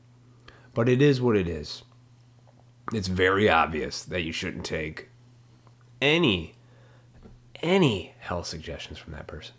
But 0.72 0.88
it 0.88 1.02
is 1.02 1.20
what 1.20 1.36
it 1.36 1.48
is. 1.48 1.82
It's 2.92 3.08
very 3.08 3.48
obvious 3.48 4.04
that 4.04 4.22
you 4.22 4.30
shouldn't 4.30 4.64
take 4.64 5.08
any 6.00 6.54
any 7.60 8.14
health 8.20 8.46
suggestions 8.46 9.00
from 9.00 9.14
that 9.14 9.26
person. 9.26 9.56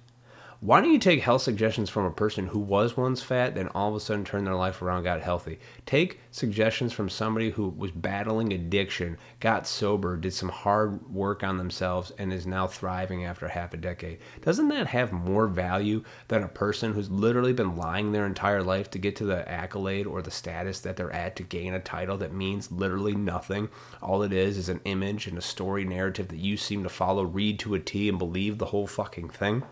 Why 0.62 0.82
don't 0.82 0.92
you 0.92 1.00
take 1.00 1.22
health 1.22 1.44
suggestions 1.44 1.90
from 1.90 2.04
a 2.04 2.12
person 2.12 2.48
who 2.48 2.60
was 2.60 2.98
once 2.98 3.24
fat, 3.24 3.56
then 3.56 3.70
all 3.70 3.88
of 3.88 3.96
a 3.96 4.00
sudden 4.02 4.26
turned 4.26 4.46
their 4.46 4.56
life 4.56 4.82
around, 4.82 5.04
got 5.04 5.22
healthy? 5.22 5.58
Take 5.86 6.20
suggestions 6.32 6.92
from 6.92 7.08
somebody 7.08 7.52
who 7.52 7.70
was 7.70 7.92
battling 7.92 8.52
addiction, 8.52 9.18
got 9.40 9.66
sober, 9.66 10.18
did 10.18 10.34
some 10.34 10.50
hard 10.50 11.14
work 11.14 11.46
on 11.46 11.58
themselves, 11.58 12.12
and 12.18 12.34
is 12.34 12.46
now 12.46 12.68
thriving 12.68 13.24
after 13.24 13.48
half 13.48 13.74
a 13.74 13.78
decade. 13.78 14.20
Doesn't 14.42 14.68
that 14.68 14.88
have 14.88 15.14
more 15.14 15.48
value 15.48 16.04
than 16.28 16.44
a 16.44 16.50
person 16.50 16.92
who's 16.92 17.10
literally 17.10 17.54
been 17.54 17.78
lying 17.78 18.12
their 18.12 18.26
entire 18.26 18.62
life 18.62 18.92
to 18.92 19.00
get 19.00 19.16
to 19.16 19.26
the 19.26 19.48
accolade 19.50 20.08
or 20.08 20.22
the 20.22 20.30
status 20.30 20.82
that 20.82 20.98
they're 20.98 21.14
at 21.14 21.38
to 21.38 21.44
gain 21.44 21.74
a 21.74 21.80
title 21.80 22.18
that 22.18 22.34
means 22.34 22.70
literally 22.70 23.16
nothing? 23.16 23.70
All 24.02 24.24
it 24.24 24.34
is 24.34 24.58
is 24.58 24.68
an 24.68 24.82
image 24.84 25.26
and 25.26 25.38
a 25.38 25.42
story 25.42 25.86
narrative 25.86 26.28
that 26.28 26.40
you 26.40 26.58
seem 26.58 26.84
to 26.84 26.90
follow, 26.90 27.24
read 27.24 27.60
to 27.60 27.76
a 27.76 27.80
T, 27.80 28.10
and 28.10 28.20
believe 28.20 28.58
the 28.58 28.66
whole 28.66 28.88
fucking 28.88 29.30
thing? 29.30 29.64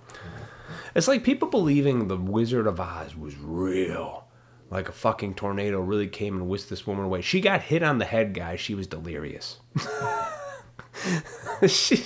It's 0.95 1.08
like 1.08 1.23
people 1.23 1.47
believing 1.47 2.08
the 2.08 2.17
Wizard 2.17 2.67
of 2.67 2.80
Oz 2.80 3.15
was 3.15 3.38
real. 3.38 4.27
Like 4.69 4.89
a 4.89 4.93
fucking 4.93 5.36
tornado 5.36 5.80
really 5.80 6.08
came 6.08 6.36
and 6.36 6.49
whisked 6.49 6.69
this 6.69 6.86
woman 6.86 7.06
away. 7.06 7.21
She 7.21 7.39
got 7.39 7.62
hit 7.62 7.84
on 7.84 7.99
the 7.99 8.06
head, 8.06 8.34
guys. 8.34 8.60
She 8.60 8.75
was 8.75 8.88
delirious. 8.88 9.60
she, 11.67 12.03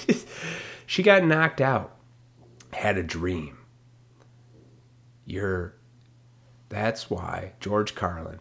she 0.85 1.03
got 1.03 1.25
knocked 1.25 1.61
out. 1.61 1.95
Had 2.73 2.97
a 2.97 3.03
dream. 3.03 3.57
You're. 5.25 5.75
That's 6.69 7.09
why 7.09 7.53
George 7.59 7.95
Carlin. 7.95 8.39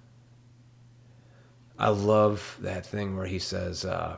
I 1.78 1.88
love 1.88 2.58
that 2.60 2.84
thing 2.84 3.16
where 3.16 3.26
he 3.26 3.38
says, 3.38 3.86
uh, 3.86 4.16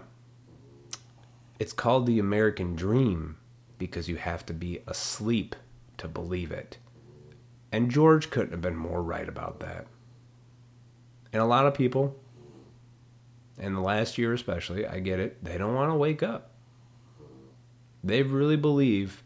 it's 1.60 1.72
called 1.72 2.06
the 2.06 2.18
American 2.18 2.74
dream 2.74 3.36
because 3.78 4.08
you 4.08 4.16
have 4.16 4.44
to 4.46 4.52
be 4.52 4.80
asleep 4.88 5.54
to 5.98 6.08
believe 6.08 6.52
it. 6.52 6.78
And 7.70 7.90
George 7.90 8.30
couldn't 8.30 8.52
have 8.52 8.60
been 8.60 8.76
more 8.76 9.02
right 9.02 9.28
about 9.28 9.60
that. 9.60 9.86
And 11.32 11.40
a 11.40 11.46
lot 11.46 11.66
of 11.66 11.74
people, 11.74 12.16
in 13.58 13.74
the 13.74 13.80
last 13.80 14.18
year 14.18 14.32
especially, 14.32 14.86
I 14.86 15.00
get 15.00 15.18
it, 15.18 15.42
they 15.42 15.56
don't 15.56 15.74
want 15.74 15.90
to 15.90 15.96
wake 15.96 16.22
up. 16.22 16.50
They 18.04 18.22
really 18.22 18.56
believe, 18.56 19.22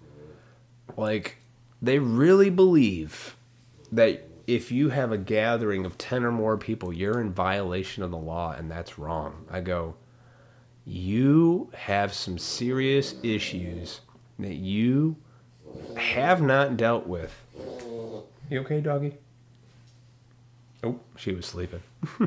like, 0.97 1.39
they 1.83 1.99
really 1.99 2.51
believe 2.51 3.37
that 3.91 4.29
if 4.47 4.71
you 4.71 4.91
have 4.91 5.11
a 5.11 5.19
gathering 5.19 5.85
of 5.85 5.99
10 5.99 6.25
or 6.25 6.31
more 6.31 6.57
people, 6.57 6.93
you're 6.93 7.21
in 7.21 7.33
violation 7.33 8.03
of 8.03 8.11
the 8.11 8.17
law, 8.17 8.53
and 8.53 8.71
that's 8.71 8.99
wrong. 8.99 9.47
I 9.51 9.61
go, 9.61 9.97
you 10.85 11.71
have 11.75 12.15
some 12.15 12.39
serious 12.39 13.17
issues 13.25 14.03
that 14.39 14.55
you 14.55 15.17
have 15.97 16.41
not 16.41 16.77
dealt 16.77 17.07
with. 17.07 17.43
You 18.51 18.61
okay, 18.61 18.81
doggy? 18.81 19.15
Oh, 20.85 21.01
she 21.17 21.33
was 21.33 21.47
sleeping. 21.47 21.83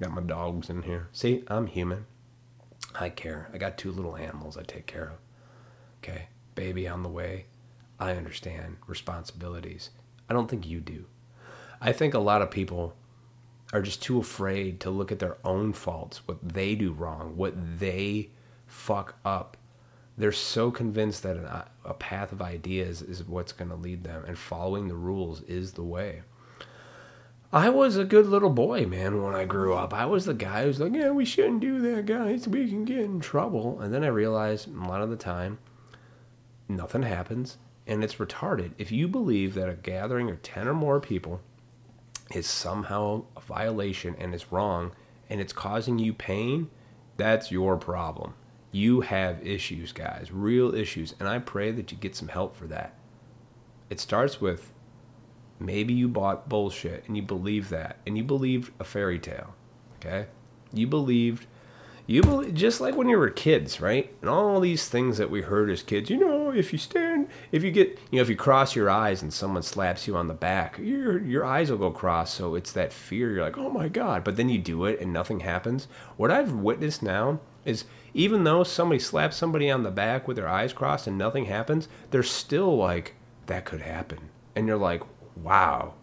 got 0.00 0.12
my 0.12 0.22
dogs 0.22 0.70
in 0.70 0.82
here. 0.82 1.08
See, 1.12 1.44
I'm 1.48 1.66
human. 1.66 2.06
I 2.94 3.10
care. 3.10 3.50
I 3.52 3.58
got 3.58 3.76
two 3.76 3.92
little 3.92 4.16
animals 4.16 4.56
I 4.56 4.62
take 4.62 4.86
care 4.86 5.12
of. 5.12 5.18
Okay, 6.02 6.28
baby 6.54 6.88
on 6.88 7.02
the 7.02 7.08
way. 7.08 7.46
I 8.00 8.12
understand 8.12 8.76
responsibilities. 8.86 9.90
I 10.28 10.34
don't 10.34 10.48
think 10.48 10.66
you 10.66 10.80
do. 10.80 11.06
I 11.80 11.92
think 11.92 12.14
a 12.14 12.18
lot 12.18 12.42
of 12.42 12.50
people 12.50 12.94
are 13.72 13.82
just 13.82 14.02
too 14.02 14.18
afraid 14.18 14.80
to 14.80 14.90
look 14.90 15.12
at 15.12 15.18
their 15.18 15.36
own 15.44 15.72
faults, 15.72 16.26
what 16.26 16.38
they 16.42 16.74
do 16.74 16.92
wrong, 16.92 17.36
what 17.36 17.54
they 17.78 18.30
fuck 18.66 19.16
up. 19.24 19.56
They're 20.18 20.32
so 20.32 20.72
convinced 20.72 21.22
that 21.22 21.36
an, 21.36 21.46
a 21.84 21.94
path 21.94 22.32
of 22.32 22.42
ideas 22.42 23.02
is 23.02 23.22
what's 23.22 23.52
going 23.52 23.70
to 23.70 23.76
lead 23.76 24.02
them, 24.02 24.24
and 24.26 24.36
following 24.36 24.88
the 24.88 24.96
rules 24.96 25.42
is 25.42 25.72
the 25.72 25.84
way. 25.84 26.22
I 27.52 27.70
was 27.70 27.96
a 27.96 28.04
good 28.04 28.26
little 28.26 28.50
boy, 28.50 28.84
man, 28.84 29.22
when 29.22 29.34
I 29.34 29.44
grew 29.44 29.74
up. 29.74 29.94
I 29.94 30.04
was 30.04 30.26
the 30.26 30.34
guy 30.34 30.64
who's 30.64 30.80
like, 30.80 30.92
yeah, 30.92 31.10
we 31.10 31.24
shouldn't 31.24 31.60
do 31.60 31.80
that, 31.80 32.04
guys. 32.04 32.48
We 32.48 32.68
can 32.68 32.84
get 32.84 32.98
in 32.98 33.20
trouble. 33.20 33.80
And 33.80 33.94
then 33.94 34.04
I 34.04 34.08
realized 34.08 34.68
a 34.68 34.86
lot 34.86 35.00
of 35.00 35.08
the 35.08 35.16
time, 35.16 35.58
nothing 36.68 37.04
happens, 37.04 37.56
and 37.86 38.02
it's 38.02 38.16
retarded. 38.16 38.72
If 38.76 38.92
you 38.92 39.08
believe 39.08 39.54
that 39.54 39.70
a 39.70 39.74
gathering 39.74 40.28
of 40.30 40.42
10 40.42 40.68
or 40.68 40.74
more 40.74 41.00
people 41.00 41.40
is 42.34 42.46
somehow 42.46 43.24
a 43.36 43.40
violation 43.40 44.14
and 44.18 44.34
is 44.34 44.52
wrong 44.52 44.92
and 45.30 45.40
it's 45.40 45.52
causing 45.52 45.98
you 45.98 46.12
pain, 46.12 46.68
that's 47.16 47.50
your 47.50 47.76
problem. 47.76 48.34
You 48.70 49.00
have 49.00 49.46
issues, 49.46 49.92
guys, 49.92 50.30
real 50.30 50.74
issues. 50.74 51.14
And 51.18 51.28
I 51.28 51.38
pray 51.38 51.70
that 51.72 51.90
you 51.90 51.98
get 51.98 52.14
some 52.14 52.28
help 52.28 52.56
for 52.56 52.66
that. 52.66 52.94
It 53.90 54.00
starts 54.00 54.40
with 54.40 54.72
maybe 55.58 55.94
you 55.94 56.08
bought 56.08 56.48
bullshit 56.48 57.04
and 57.06 57.16
you 57.16 57.22
believe 57.22 57.70
that 57.70 57.98
and 58.06 58.16
you 58.16 58.24
believed 58.24 58.72
a 58.78 58.84
fairy 58.84 59.18
tale. 59.18 59.54
Okay? 59.96 60.26
You 60.72 60.86
believed 60.86 61.46
you 62.08 62.22
believe, 62.22 62.54
just 62.54 62.80
like 62.80 62.96
when 62.96 63.10
you 63.10 63.18
were 63.18 63.28
kids, 63.28 63.82
right? 63.82 64.10
And 64.22 64.30
all 64.30 64.60
these 64.60 64.88
things 64.88 65.18
that 65.18 65.30
we 65.30 65.42
heard 65.42 65.68
as 65.68 65.82
kids, 65.82 66.08
you 66.08 66.16
know, 66.16 66.50
if 66.50 66.72
you 66.72 66.78
stand, 66.78 67.28
if 67.52 67.62
you 67.62 67.70
get, 67.70 67.98
you 68.10 68.16
know, 68.16 68.22
if 68.22 68.30
you 68.30 68.34
cross 68.34 68.74
your 68.74 68.88
eyes 68.88 69.20
and 69.20 69.30
someone 69.30 69.62
slaps 69.62 70.06
you 70.06 70.16
on 70.16 70.26
the 70.26 70.32
back, 70.32 70.78
your 70.78 71.22
your 71.22 71.44
eyes 71.44 71.70
will 71.70 71.76
go 71.76 71.90
cross. 71.90 72.32
So 72.32 72.54
it's 72.54 72.72
that 72.72 72.94
fear. 72.94 73.30
You're 73.32 73.44
like, 73.44 73.58
oh 73.58 73.68
my 73.68 73.88
god! 73.88 74.24
But 74.24 74.36
then 74.36 74.48
you 74.48 74.56
do 74.56 74.86
it 74.86 75.00
and 75.00 75.12
nothing 75.12 75.40
happens. 75.40 75.86
What 76.16 76.30
I've 76.30 76.52
witnessed 76.52 77.02
now 77.02 77.40
is 77.66 77.84
even 78.18 78.44
though 78.44 78.64
somebody 78.64 78.98
slaps 78.98 79.36
somebody 79.36 79.70
on 79.70 79.82
the 79.82 79.90
back 79.90 80.26
with 80.26 80.36
their 80.36 80.48
eyes 80.48 80.72
crossed 80.72 81.06
and 81.06 81.16
nothing 81.16 81.46
happens, 81.46 81.88
they're 82.10 82.22
still 82.22 82.76
like, 82.76 83.14
that 83.46 83.64
could 83.64 83.80
happen, 83.80 84.30
and 84.54 84.66
you're 84.66 84.76
like, 84.76 85.02
wow. 85.36 85.94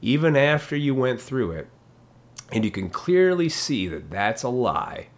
Even 0.00 0.36
after 0.36 0.76
you 0.76 0.94
went 0.94 1.20
through 1.20 1.52
it, 1.52 1.68
and 2.50 2.64
you 2.64 2.70
can 2.70 2.90
clearly 2.90 3.48
see 3.48 3.86
that 3.88 4.10
that's 4.10 4.42
a 4.42 4.48
lie 4.48 5.08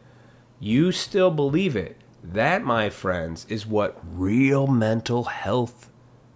you 0.59 0.91
still 0.93 1.31
believe 1.31 1.77
it. 1.77 1.99
That, 2.23 2.65
my 2.65 2.91
friends, 2.91 3.47
is 3.49 3.67
what 3.67 4.01
real 4.03 4.67
mental 4.67 5.25
health 5.25 5.91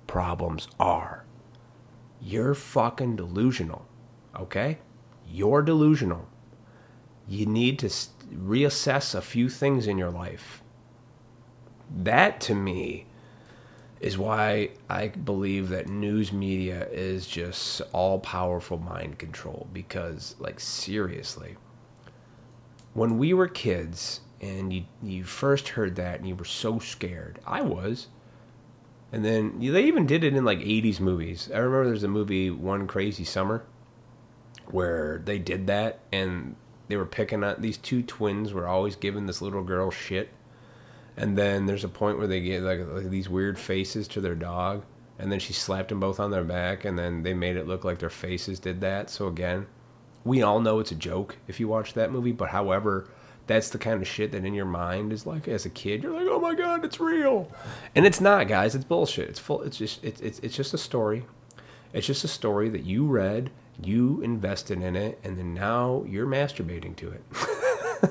problems 0.06 0.68
are. 0.78 1.24
You're 2.20 2.54
fucking 2.54 3.16
delusional, 3.16 3.86
okay? 4.36 4.78
You're 5.26 5.62
delusional. 5.62 6.28
You 7.26 7.46
need 7.46 7.78
to 7.80 7.88
reassess 8.32 9.14
a 9.14 9.22
few 9.22 9.48
things 9.48 9.86
in 9.86 9.98
your 9.98 10.10
life. 10.10 10.62
That, 11.94 12.40
to 12.42 12.54
me, 12.54 13.06
is 14.00 14.16
why 14.16 14.70
I 14.88 15.08
believe 15.08 15.68
that 15.70 15.88
news 15.88 16.32
media 16.32 16.86
is 16.90 17.26
just 17.26 17.82
all 17.92 18.18
powerful 18.18 18.78
mind 18.78 19.18
control. 19.18 19.68
Because, 19.72 20.36
like, 20.38 20.60
seriously 20.60 21.56
when 22.92 23.18
we 23.18 23.32
were 23.32 23.48
kids 23.48 24.20
and 24.40 24.72
you 24.72 24.84
you 25.02 25.24
first 25.24 25.70
heard 25.70 25.96
that 25.96 26.18
and 26.18 26.28
you 26.28 26.34
were 26.34 26.44
so 26.44 26.78
scared. 26.78 27.38
I 27.46 27.62
was. 27.62 28.08
And 29.12 29.24
then 29.24 29.58
they 29.58 29.84
even 29.84 30.06
did 30.06 30.22
it 30.22 30.34
in 30.34 30.44
like 30.44 30.60
80s 30.60 31.00
movies. 31.00 31.50
I 31.52 31.58
remember 31.58 31.86
there's 31.86 32.04
a 32.04 32.08
movie 32.08 32.50
One 32.50 32.86
Crazy 32.86 33.24
Summer 33.24 33.64
where 34.66 35.20
they 35.24 35.38
did 35.38 35.66
that 35.66 35.98
and 36.12 36.54
they 36.90 36.96
were 36.96 37.06
picking 37.06 37.42
on 37.42 37.56
these 37.58 37.78
two 37.78 38.02
twins 38.02 38.52
were 38.52 38.66
always 38.66 38.96
giving 38.96 39.26
this 39.26 39.40
little 39.40 39.62
girl 39.62 39.90
shit. 39.90 40.30
And 41.16 41.36
then 41.36 41.66
there's 41.66 41.84
a 41.84 41.88
point 41.88 42.18
where 42.18 42.26
they 42.26 42.40
get 42.40 42.62
like, 42.62 42.80
like 42.86 43.10
these 43.10 43.28
weird 43.28 43.58
faces 43.58 44.08
to 44.08 44.20
their 44.20 44.34
dog 44.34 44.84
and 45.18 45.30
then 45.30 45.38
she 45.38 45.52
slapped 45.52 45.90
them 45.90 46.00
both 46.00 46.18
on 46.18 46.30
their 46.30 46.44
back 46.44 46.84
and 46.84 46.98
then 46.98 47.22
they 47.22 47.34
made 47.34 47.56
it 47.56 47.66
look 47.66 47.84
like 47.84 47.98
their 47.98 48.08
faces 48.08 48.58
did 48.58 48.80
that. 48.80 49.10
So 49.10 49.26
again, 49.26 49.66
we 50.24 50.42
all 50.42 50.60
know 50.60 50.78
it's 50.78 50.92
a 50.92 50.96
joke 50.96 51.36
if 51.46 51.60
you 51.60 51.68
watch 51.68 51.92
that 51.94 52.10
movie, 52.10 52.32
but 52.32 52.50
however, 52.50 53.08
that's 53.46 53.68
the 53.70 53.78
kind 53.78 54.00
of 54.00 54.08
shit 54.08 54.32
that 54.32 54.44
in 54.44 54.54
your 54.54 54.64
mind 54.64 55.12
is 55.12 55.26
like 55.26 55.46
as 55.48 55.66
a 55.66 55.70
kid 55.70 56.02
you're 56.02 56.12
like, 56.12 56.28
"Oh 56.30 56.38
my 56.38 56.54
god, 56.54 56.84
it's 56.84 57.00
real." 57.00 57.50
And 57.94 58.06
it's 58.06 58.20
not, 58.20 58.46
guys. 58.48 58.74
It's 58.74 58.84
bullshit. 58.84 59.28
It's 59.28 59.40
full 59.40 59.62
it's 59.62 59.76
just 59.76 60.02
it's 60.04 60.20
it's, 60.20 60.38
it's 60.38 60.56
just 60.56 60.72
a 60.72 60.78
story. 60.78 61.24
It's 61.92 62.06
just 62.06 62.22
a 62.22 62.28
story 62.28 62.68
that 62.68 62.84
you 62.84 63.06
read, 63.06 63.50
you 63.84 64.20
invested 64.22 64.82
in 64.82 64.96
it, 64.96 65.18
and 65.24 65.38
then 65.38 65.54
now 65.54 66.04
you're 66.06 66.26
masturbating 66.26 66.96
to 66.96 67.12
it. 67.12 67.24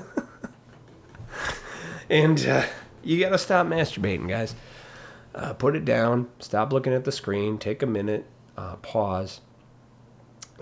and 2.10 2.46
uh, 2.46 2.64
you 3.02 3.20
got 3.20 3.30
to 3.30 3.38
stop 3.38 3.66
masturbating, 3.66 4.28
guys. 4.28 4.54
Uh, 5.34 5.52
put 5.54 5.76
it 5.76 5.84
down. 5.84 6.28
Stop 6.38 6.72
looking 6.72 6.92
at 6.92 7.04
the 7.04 7.12
screen. 7.12 7.58
Take 7.58 7.82
a 7.82 7.86
minute. 7.86 8.26
Uh, 8.56 8.76
pause 8.76 9.40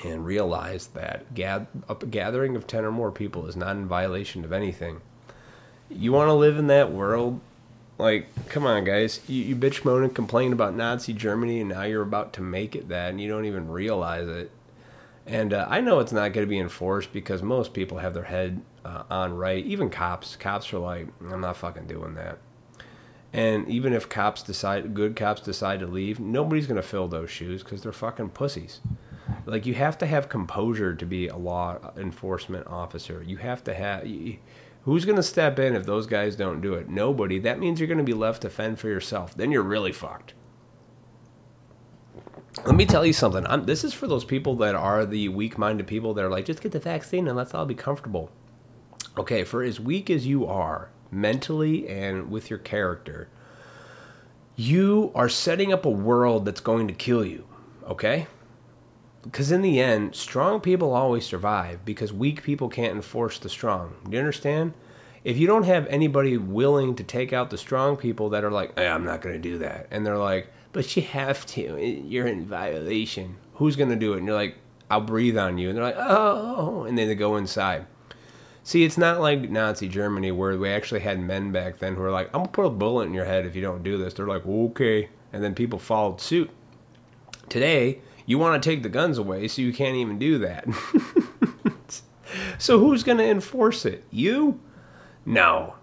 and 0.04 0.24
realize 0.24 0.88
that 0.88 1.24
a 1.36 1.94
gathering 2.06 2.56
of 2.56 2.66
10 2.66 2.84
or 2.84 2.92
more 2.92 3.10
people 3.10 3.46
is 3.46 3.56
not 3.56 3.76
in 3.76 3.86
violation 3.86 4.44
of 4.44 4.52
anything. 4.52 5.00
You 5.90 6.12
want 6.12 6.28
to 6.28 6.34
live 6.34 6.58
in 6.58 6.66
that 6.68 6.92
world? 6.92 7.40
Like, 7.96 8.28
come 8.48 8.66
on, 8.66 8.84
guys. 8.84 9.20
You, 9.26 9.42
you 9.42 9.56
bitch, 9.56 9.84
moan, 9.84 10.04
and 10.04 10.14
complain 10.14 10.52
about 10.52 10.76
Nazi 10.76 11.12
Germany, 11.12 11.60
and 11.60 11.70
now 11.70 11.82
you're 11.82 12.02
about 12.02 12.32
to 12.34 12.42
make 12.42 12.76
it 12.76 12.88
that, 12.88 13.10
and 13.10 13.20
you 13.20 13.28
don't 13.28 13.46
even 13.46 13.68
realize 13.68 14.28
it. 14.28 14.50
And 15.28 15.52
uh, 15.52 15.66
I 15.68 15.80
know 15.80 16.00
it's 16.00 16.12
not 16.12 16.32
going 16.32 16.46
to 16.46 16.50
be 16.50 16.58
enforced 16.58 17.12
because 17.12 17.42
most 17.42 17.74
people 17.74 17.98
have 17.98 18.14
their 18.14 18.24
head 18.24 18.62
uh, 18.84 19.04
on 19.10 19.34
right. 19.34 19.64
Even 19.64 19.90
cops. 19.90 20.34
Cops 20.36 20.72
are 20.72 20.78
like, 20.78 21.06
I'm 21.20 21.40
not 21.40 21.56
fucking 21.56 21.86
doing 21.86 22.14
that. 22.14 22.38
And 23.32 23.68
even 23.68 23.92
if 23.92 24.08
cops 24.08 24.42
decide, 24.42 24.94
good 24.94 25.14
cops 25.14 25.42
decide 25.42 25.80
to 25.80 25.86
leave, 25.86 26.18
nobody's 26.18 26.66
going 26.66 26.80
to 26.80 26.82
fill 26.82 27.08
those 27.08 27.30
shoes 27.30 27.62
because 27.62 27.82
they're 27.82 27.92
fucking 27.92 28.30
pussies 28.30 28.80
like 29.48 29.66
you 29.66 29.74
have 29.74 29.98
to 29.98 30.06
have 30.06 30.28
composure 30.28 30.94
to 30.94 31.06
be 31.06 31.28
a 31.28 31.36
law 31.36 31.78
enforcement 31.96 32.66
officer. 32.66 33.22
You 33.26 33.38
have 33.38 33.64
to 33.64 33.74
have 33.74 34.06
who's 34.82 35.04
going 35.04 35.16
to 35.16 35.22
step 35.22 35.58
in 35.58 35.74
if 35.74 35.86
those 35.86 36.06
guys 36.06 36.36
don't 36.36 36.60
do 36.60 36.74
it? 36.74 36.88
Nobody. 36.88 37.38
That 37.38 37.58
means 37.58 37.80
you're 37.80 37.88
going 37.88 37.98
to 37.98 38.04
be 38.04 38.14
left 38.14 38.42
to 38.42 38.50
fend 38.50 38.78
for 38.78 38.88
yourself. 38.88 39.34
Then 39.34 39.50
you're 39.50 39.62
really 39.62 39.92
fucked. 39.92 40.34
Let 42.66 42.74
me 42.74 42.86
tell 42.86 43.06
you 43.06 43.12
something. 43.12 43.46
I'm, 43.46 43.64
this 43.64 43.84
is 43.84 43.94
for 43.94 44.06
those 44.06 44.24
people 44.24 44.54
that 44.56 44.74
are 44.74 45.06
the 45.06 45.28
weak-minded 45.28 45.86
people 45.86 46.14
that 46.14 46.24
are 46.24 46.28
like, 46.28 46.44
just 46.44 46.60
get 46.60 46.72
the 46.72 46.78
vaccine 46.78 47.26
and 47.28 47.36
let's 47.36 47.54
all 47.54 47.66
be 47.66 47.74
comfortable. 47.74 48.30
Okay, 49.16 49.44
for 49.44 49.62
as 49.62 49.80
weak 49.80 50.10
as 50.10 50.26
you 50.26 50.46
are 50.46 50.90
mentally 51.10 51.88
and 51.88 52.30
with 52.30 52.50
your 52.50 52.58
character, 52.58 53.28
you 54.54 55.10
are 55.14 55.28
setting 55.28 55.72
up 55.72 55.84
a 55.84 55.90
world 55.90 56.44
that's 56.44 56.60
going 56.60 56.88
to 56.88 56.94
kill 56.94 57.24
you. 57.24 57.46
Okay 57.86 58.26
because 59.22 59.50
in 59.50 59.62
the 59.62 59.80
end, 59.80 60.14
strong 60.14 60.60
people 60.60 60.94
always 60.94 61.26
survive 61.26 61.84
because 61.84 62.12
weak 62.12 62.42
people 62.42 62.68
can't 62.68 62.94
enforce 62.94 63.38
the 63.38 63.48
strong. 63.48 63.96
Do 64.04 64.12
you 64.12 64.18
understand? 64.18 64.74
If 65.24 65.36
you 65.36 65.46
don't 65.46 65.64
have 65.64 65.86
anybody 65.88 66.36
willing 66.38 66.94
to 66.96 67.04
take 67.04 67.32
out 67.32 67.50
the 67.50 67.58
strong 67.58 67.96
people 67.96 68.30
that 68.30 68.44
are 68.44 68.50
like, 68.50 68.78
hey, 68.78 68.88
I'm 68.88 69.04
not 69.04 69.20
going 69.20 69.34
to 69.34 69.40
do 69.40 69.58
that, 69.58 69.88
and 69.90 70.06
they're 70.06 70.16
like, 70.16 70.50
but 70.78 70.94
you 70.94 71.02
have 71.02 71.44
to, 71.44 71.76
you're 71.82 72.28
in 72.28 72.44
violation. 72.44 73.34
Who's 73.54 73.74
going 73.74 73.90
to 73.90 73.96
do 73.96 74.12
it? 74.12 74.18
And 74.18 74.28
you're 74.28 74.36
like, 74.36 74.58
I'll 74.88 75.00
breathe 75.00 75.36
on 75.36 75.58
you. 75.58 75.68
And 75.68 75.76
they're 75.76 75.84
like, 75.84 75.96
oh, 75.98 76.84
and 76.84 76.96
then 76.96 77.08
they 77.08 77.16
go 77.16 77.34
inside. 77.34 77.84
See, 78.62 78.84
it's 78.84 78.96
not 78.96 79.18
like 79.20 79.50
Nazi 79.50 79.88
Germany 79.88 80.30
where 80.30 80.56
we 80.56 80.70
actually 80.70 81.00
had 81.00 81.18
men 81.18 81.50
back 81.50 81.80
then 81.80 81.96
who 81.96 82.02
were 82.02 82.12
like, 82.12 82.28
I'm 82.28 82.42
going 82.42 82.46
to 82.46 82.52
put 82.52 82.66
a 82.66 82.70
bullet 82.70 83.08
in 83.08 83.12
your 83.12 83.24
head 83.24 83.44
if 83.44 83.56
you 83.56 83.60
don't 83.60 83.82
do 83.82 83.98
this. 83.98 84.14
They're 84.14 84.28
like, 84.28 84.46
okay. 84.46 85.08
And 85.32 85.42
then 85.42 85.56
people 85.56 85.80
followed 85.80 86.20
suit. 86.20 86.48
Today, 87.48 87.98
you 88.24 88.38
want 88.38 88.62
to 88.62 88.70
take 88.70 88.84
the 88.84 88.88
guns 88.88 89.18
away, 89.18 89.48
so 89.48 89.60
you 89.60 89.72
can't 89.72 89.96
even 89.96 90.16
do 90.16 90.38
that. 90.38 90.64
so 92.58 92.78
who's 92.78 93.02
going 93.02 93.18
to 93.18 93.28
enforce 93.28 93.84
it? 93.84 94.04
You? 94.12 94.60
No. 95.26 95.74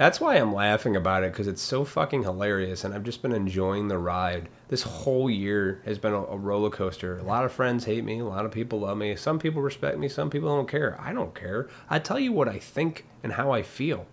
That's 0.00 0.18
why 0.18 0.36
I'm 0.36 0.54
laughing 0.54 0.96
about 0.96 1.24
it 1.24 1.32
because 1.32 1.46
it's 1.46 1.60
so 1.60 1.84
fucking 1.84 2.22
hilarious, 2.22 2.84
and 2.84 2.94
I've 2.94 3.04
just 3.04 3.20
been 3.20 3.34
enjoying 3.34 3.88
the 3.88 3.98
ride. 3.98 4.48
This 4.68 4.80
whole 4.80 5.28
year 5.28 5.82
has 5.84 5.98
been 5.98 6.14
a, 6.14 6.22
a, 6.22 6.38
roller 6.38 6.70
coaster. 6.70 7.18
A 7.18 7.22
lot 7.22 7.44
of 7.44 7.52
friends 7.52 7.84
hate 7.84 8.02
me, 8.02 8.20
a 8.20 8.24
lot 8.24 8.46
of 8.46 8.50
people 8.50 8.80
love 8.80 8.96
me. 8.96 9.14
Some 9.14 9.38
people 9.38 9.60
respect 9.60 9.98
me, 9.98 10.08
some 10.08 10.30
people 10.30 10.48
don't 10.48 10.66
care. 10.66 10.98
I 10.98 11.12
don't 11.12 11.34
care. 11.34 11.68
I 11.90 11.98
tell 11.98 12.18
you 12.18 12.32
what 12.32 12.48
I 12.48 12.58
think 12.58 13.04
and 13.22 13.34
how 13.34 13.52
I 13.52 13.62
feel. 13.62 14.06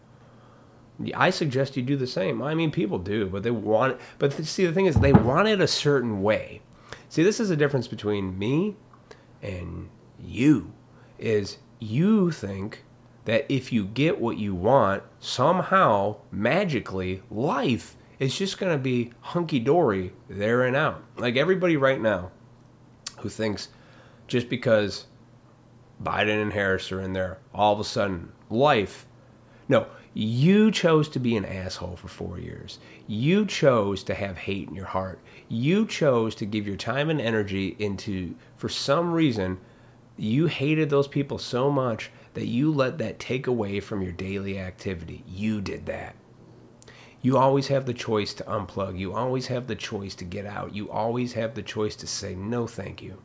I 1.15 1.29
suggest 1.29 1.77
you 1.77 1.83
do 1.83 1.95
the 1.95 2.05
same. 2.05 2.41
I 2.41 2.53
mean, 2.53 2.69
people 2.69 2.99
do, 2.99 3.27
but 3.27 3.43
they 3.43 3.51
want. 3.51 3.97
But 4.19 4.33
see, 4.33 4.65
the 4.65 4.73
thing 4.73 4.87
is, 4.87 4.95
they 4.95 5.13
want 5.13 5.47
it 5.47 5.61
a 5.61 5.67
certain 5.67 6.21
way. 6.21 6.59
See, 7.07 7.23
this 7.23 7.39
is 7.39 7.47
the 7.47 7.55
difference 7.55 7.87
between 7.87 8.37
me 8.37 8.75
and 9.41 9.87
you. 10.19 10.73
Is 11.17 11.59
you 11.79 12.31
think 12.31 12.83
that 13.27 13.45
if 13.49 13.73
you 13.73 13.83
get 13.83 14.21
what 14.21 14.37
you 14.37 14.55
want, 14.55 15.03
somehow, 15.19 16.15
magically, 16.31 17.21
life 17.29 17.97
is 18.19 18.37
just 18.37 18.57
going 18.57 18.71
to 18.71 18.81
be 18.81 19.11
hunky 19.19 19.59
dory 19.59 20.13
there 20.29 20.63
and 20.63 20.77
out. 20.77 21.03
Like 21.17 21.35
everybody 21.35 21.75
right 21.75 21.99
now 21.99 22.31
who 23.19 23.27
thinks 23.27 23.67
just 24.27 24.47
because 24.47 25.07
Biden 26.01 26.41
and 26.41 26.53
Harris 26.53 26.89
are 26.93 27.01
in 27.01 27.11
there, 27.11 27.39
all 27.53 27.73
of 27.73 27.81
a 27.81 27.83
sudden, 27.83 28.31
life. 28.49 29.05
No, 29.67 29.87
you 30.13 30.71
chose 30.71 31.09
to 31.09 31.19
be 31.19 31.35
an 31.35 31.43
asshole 31.43 31.97
for 31.97 32.07
four 32.07 32.39
years. 32.39 32.79
You 33.07 33.45
chose 33.45 34.05
to 34.05 34.15
have 34.15 34.37
hate 34.37 34.69
in 34.69 34.73
your 34.73 34.85
heart. 34.85 35.19
You 35.49 35.85
chose 35.85 36.33
to 36.35 36.45
give 36.45 36.65
your 36.65 36.77
time 36.77 37.09
and 37.09 37.19
energy 37.19 37.75
into, 37.77 38.35
for 38.55 38.69
some 38.69 39.11
reason, 39.11 39.59
you 40.15 40.47
hated 40.47 40.89
those 40.89 41.09
people 41.09 41.37
so 41.37 41.69
much 41.69 42.09
that 42.37 42.45
you 42.45 42.71
let 42.71 42.99
that 42.99 43.17
take 43.17 43.47
away 43.47 43.79
from 43.79 44.03
your 44.03 44.11
daily 44.11 44.59
activity. 44.59 45.23
You 45.27 45.59
did 45.59 45.87
that. 45.87 46.15
You 47.19 47.35
always 47.35 47.69
have 47.69 47.87
the 47.87 47.95
choice 47.95 48.35
to 48.35 48.43
unplug. 48.43 48.95
You 48.99 49.11
always 49.13 49.47
have 49.47 49.65
the 49.65 49.75
choice 49.75 50.13
to 50.13 50.23
get 50.23 50.45
out. 50.45 50.75
You 50.75 50.87
always 50.91 51.33
have 51.33 51.55
the 51.55 51.63
choice 51.63 51.95
to 51.95 52.05
say 52.05 52.35
no, 52.35 52.67
thank 52.67 53.01
you. 53.01 53.23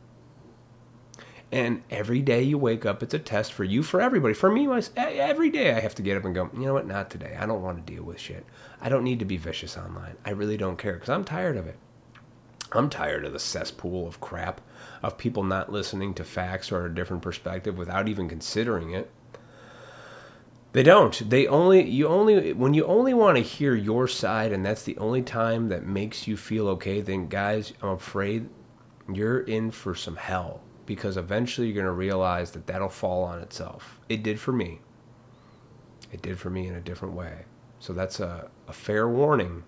And 1.51 1.83
every 1.91 2.23
day 2.23 2.41
you 2.41 2.57
wake 2.57 2.87
up, 2.87 3.03
it's 3.03 3.13
a 3.13 3.19
test 3.19 3.53
for 3.53 3.63
you, 3.63 3.83
for 3.83 4.01
everybody. 4.01 4.33
For 4.33 4.51
me, 4.51 4.67
every 4.97 5.51
day 5.51 5.75
I 5.75 5.79
have 5.79 5.93
to 5.93 6.01
get 6.01 6.17
up 6.17 6.25
and 6.25 6.33
go, 6.33 6.49
you 6.51 6.61
know 6.61 6.73
what, 6.73 6.87
not 6.87 7.11
today. 7.11 7.37
I 7.39 7.45
don't 7.45 7.61
want 7.61 7.85
to 7.85 7.93
deal 7.93 8.03
with 8.03 8.19
shit. 8.19 8.47
I 8.81 8.89
don't 8.89 9.03
need 9.03 9.19
to 9.19 9.25
be 9.25 9.37
vicious 9.37 9.77
online. 9.77 10.17
I 10.25 10.31
really 10.31 10.57
don't 10.57 10.79
care 10.79 10.93
because 10.93 11.09
I'm 11.09 11.23
tired 11.23 11.55
of 11.55 11.67
it. 11.67 11.77
I'm 12.71 12.89
tired 12.89 13.25
of 13.25 13.33
the 13.33 13.39
cesspool 13.39 14.07
of 14.07 14.19
crap 14.19 14.59
of 15.03 15.17
people 15.17 15.43
not 15.43 15.71
listening 15.71 16.13
to 16.13 16.23
facts 16.23 16.71
or 16.71 16.85
a 16.85 16.93
different 16.93 17.21
perspective 17.21 17.77
without 17.77 18.07
even 18.07 18.29
considering 18.29 18.91
it. 18.91 19.11
They 20.71 20.81
don't. 20.81 21.29
They 21.29 21.45
only 21.45 21.87
you 21.87 22.07
only 22.07 22.53
when 22.53 22.73
you 22.73 22.85
only 22.85 23.13
want 23.13 23.37
to 23.37 23.43
hear 23.43 23.75
your 23.75 24.07
side 24.07 24.51
and 24.51 24.65
that's 24.65 24.83
the 24.83 24.97
only 24.97 25.21
time 25.21 25.69
that 25.69 25.85
makes 25.85 26.27
you 26.27 26.35
feel 26.35 26.67
okay, 26.69 27.01
then 27.01 27.27
guys, 27.27 27.73
I'm 27.81 27.89
afraid 27.89 28.49
you're 29.11 29.41
in 29.41 29.69
for 29.69 29.93
some 29.93 30.15
hell 30.15 30.61
because 30.85 31.15
eventually 31.17 31.67
you're 31.67 31.75
going 31.75 31.85
to 31.85 31.91
realize 31.91 32.51
that 32.51 32.67
that'll 32.67 32.89
fall 32.89 33.23
on 33.23 33.39
itself. 33.39 33.99
It 34.09 34.23
did 34.23 34.39
for 34.39 34.51
me. 34.51 34.79
It 36.11 36.21
did 36.21 36.39
for 36.39 36.49
me 36.49 36.67
in 36.67 36.75
a 36.75 36.81
different 36.81 37.13
way. 37.13 37.45
So 37.79 37.93
that's 37.93 38.19
a, 38.19 38.49
a 38.67 38.73
fair 38.73 39.07
warning 39.07 39.63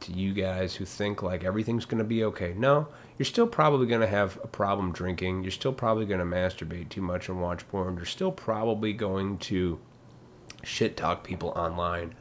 to 0.00 0.12
you 0.12 0.32
guys 0.32 0.74
who 0.76 0.84
think 0.84 1.22
like 1.22 1.44
everything's 1.44 1.84
going 1.84 1.98
to 1.98 2.04
be 2.04 2.24
okay. 2.24 2.54
No, 2.56 2.88
you're 3.18 3.26
still 3.26 3.46
probably 3.46 3.86
going 3.86 4.00
to 4.00 4.06
have 4.06 4.38
a 4.42 4.46
problem 4.46 4.92
drinking. 4.92 5.42
You're 5.42 5.50
still 5.50 5.72
probably 5.72 6.06
going 6.06 6.20
to 6.20 6.26
masturbate 6.26 6.88
too 6.88 7.02
much 7.02 7.28
and 7.28 7.40
watch 7.40 7.68
porn. 7.68 7.96
You're 7.96 8.04
still 8.04 8.32
probably 8.32 8.92
going 8.92 9.38
to 9.38 9.78
shit 10.62 10.96
talk 10.96 11.24
people 11.24 11.50
online 11.50 12.14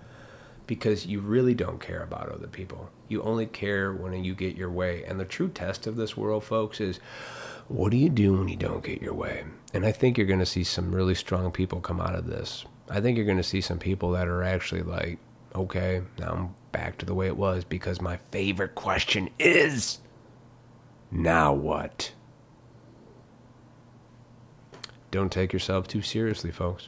because 0.68 1.06
you 1.06 1.20
really 1.20 1.54
don't 1.54 1.82
care 1.82 2.04
about 2.04 2.30
other 2.30 2.48
people. 2.48 2.90
You 3.08 3.22
only 3.24 3.46
care 3.46 3.92
when 3.92 4.24
you 4.24 4.34
get 4.34 4.56
your 4.56 4.70
way. 4.72 5.04
And 5.04 5.20
the 5.20 5.26
true 5.26 5.50
test 5.50 5.88
of 5.88 5.96
this 5.96 6.16
world, 6.16 6.44
folks, 6.44 6.80
is 6.80 7.00
what 7.68 7.92
do 7.92 7.98
you 7.98 8.10
do 8.10 8.34
when 8.38 8.48
you 8.48 8.56
don't 8.56 8.84
get 8.84 9.02
your 9.02 9.14
way? 9.14 9.44
And 9.74 9.86
I 9.86 9.92
think 9.92 10.18
you're 10.18 10.28
going 10.28 10.40
to 10.40 10.46
see 10.46 10.64
some 10.64 10.94
really 10.94 11.16
strong 11.16 11.52
people 11.52 11.82
come 11.82 12.00
out 12.00 12.16
of 12.16 12.28
this. 12.28 12.66
I 12.90 13.02
think 13.02 13.18
you're 13.18 13.26
going 13.26 13.38
to 13.38 13.44
see 13.44 13.62
some 13.62 13.80
people 13.80 14.12
that 14.12 14.28
are 14.28 14.44
actually 14.44 14.82
like, 14.82 15.20
okay, 15.56 16.02
now 16.20 16.32
I'm 16.32 16.56
back 16.72 16.98
to 17.00 17.06
the 17.06 17.16
way 17.16 17.28
it 17.28 17.38
was 17.38 17.64
because 17.64 18.02
my 18.02 18.18
favorite 18.32 18.76
question 18.76 19.30
is 19.40 20.00
now 21.12 21.54
what? 21.54 22.14
Don't 25.12 25.32
take 25.32 25.52
yourself 25.52 25.88
too 25.88 26.02
seriously, 26.02 26.52
folks. 26.52 26.88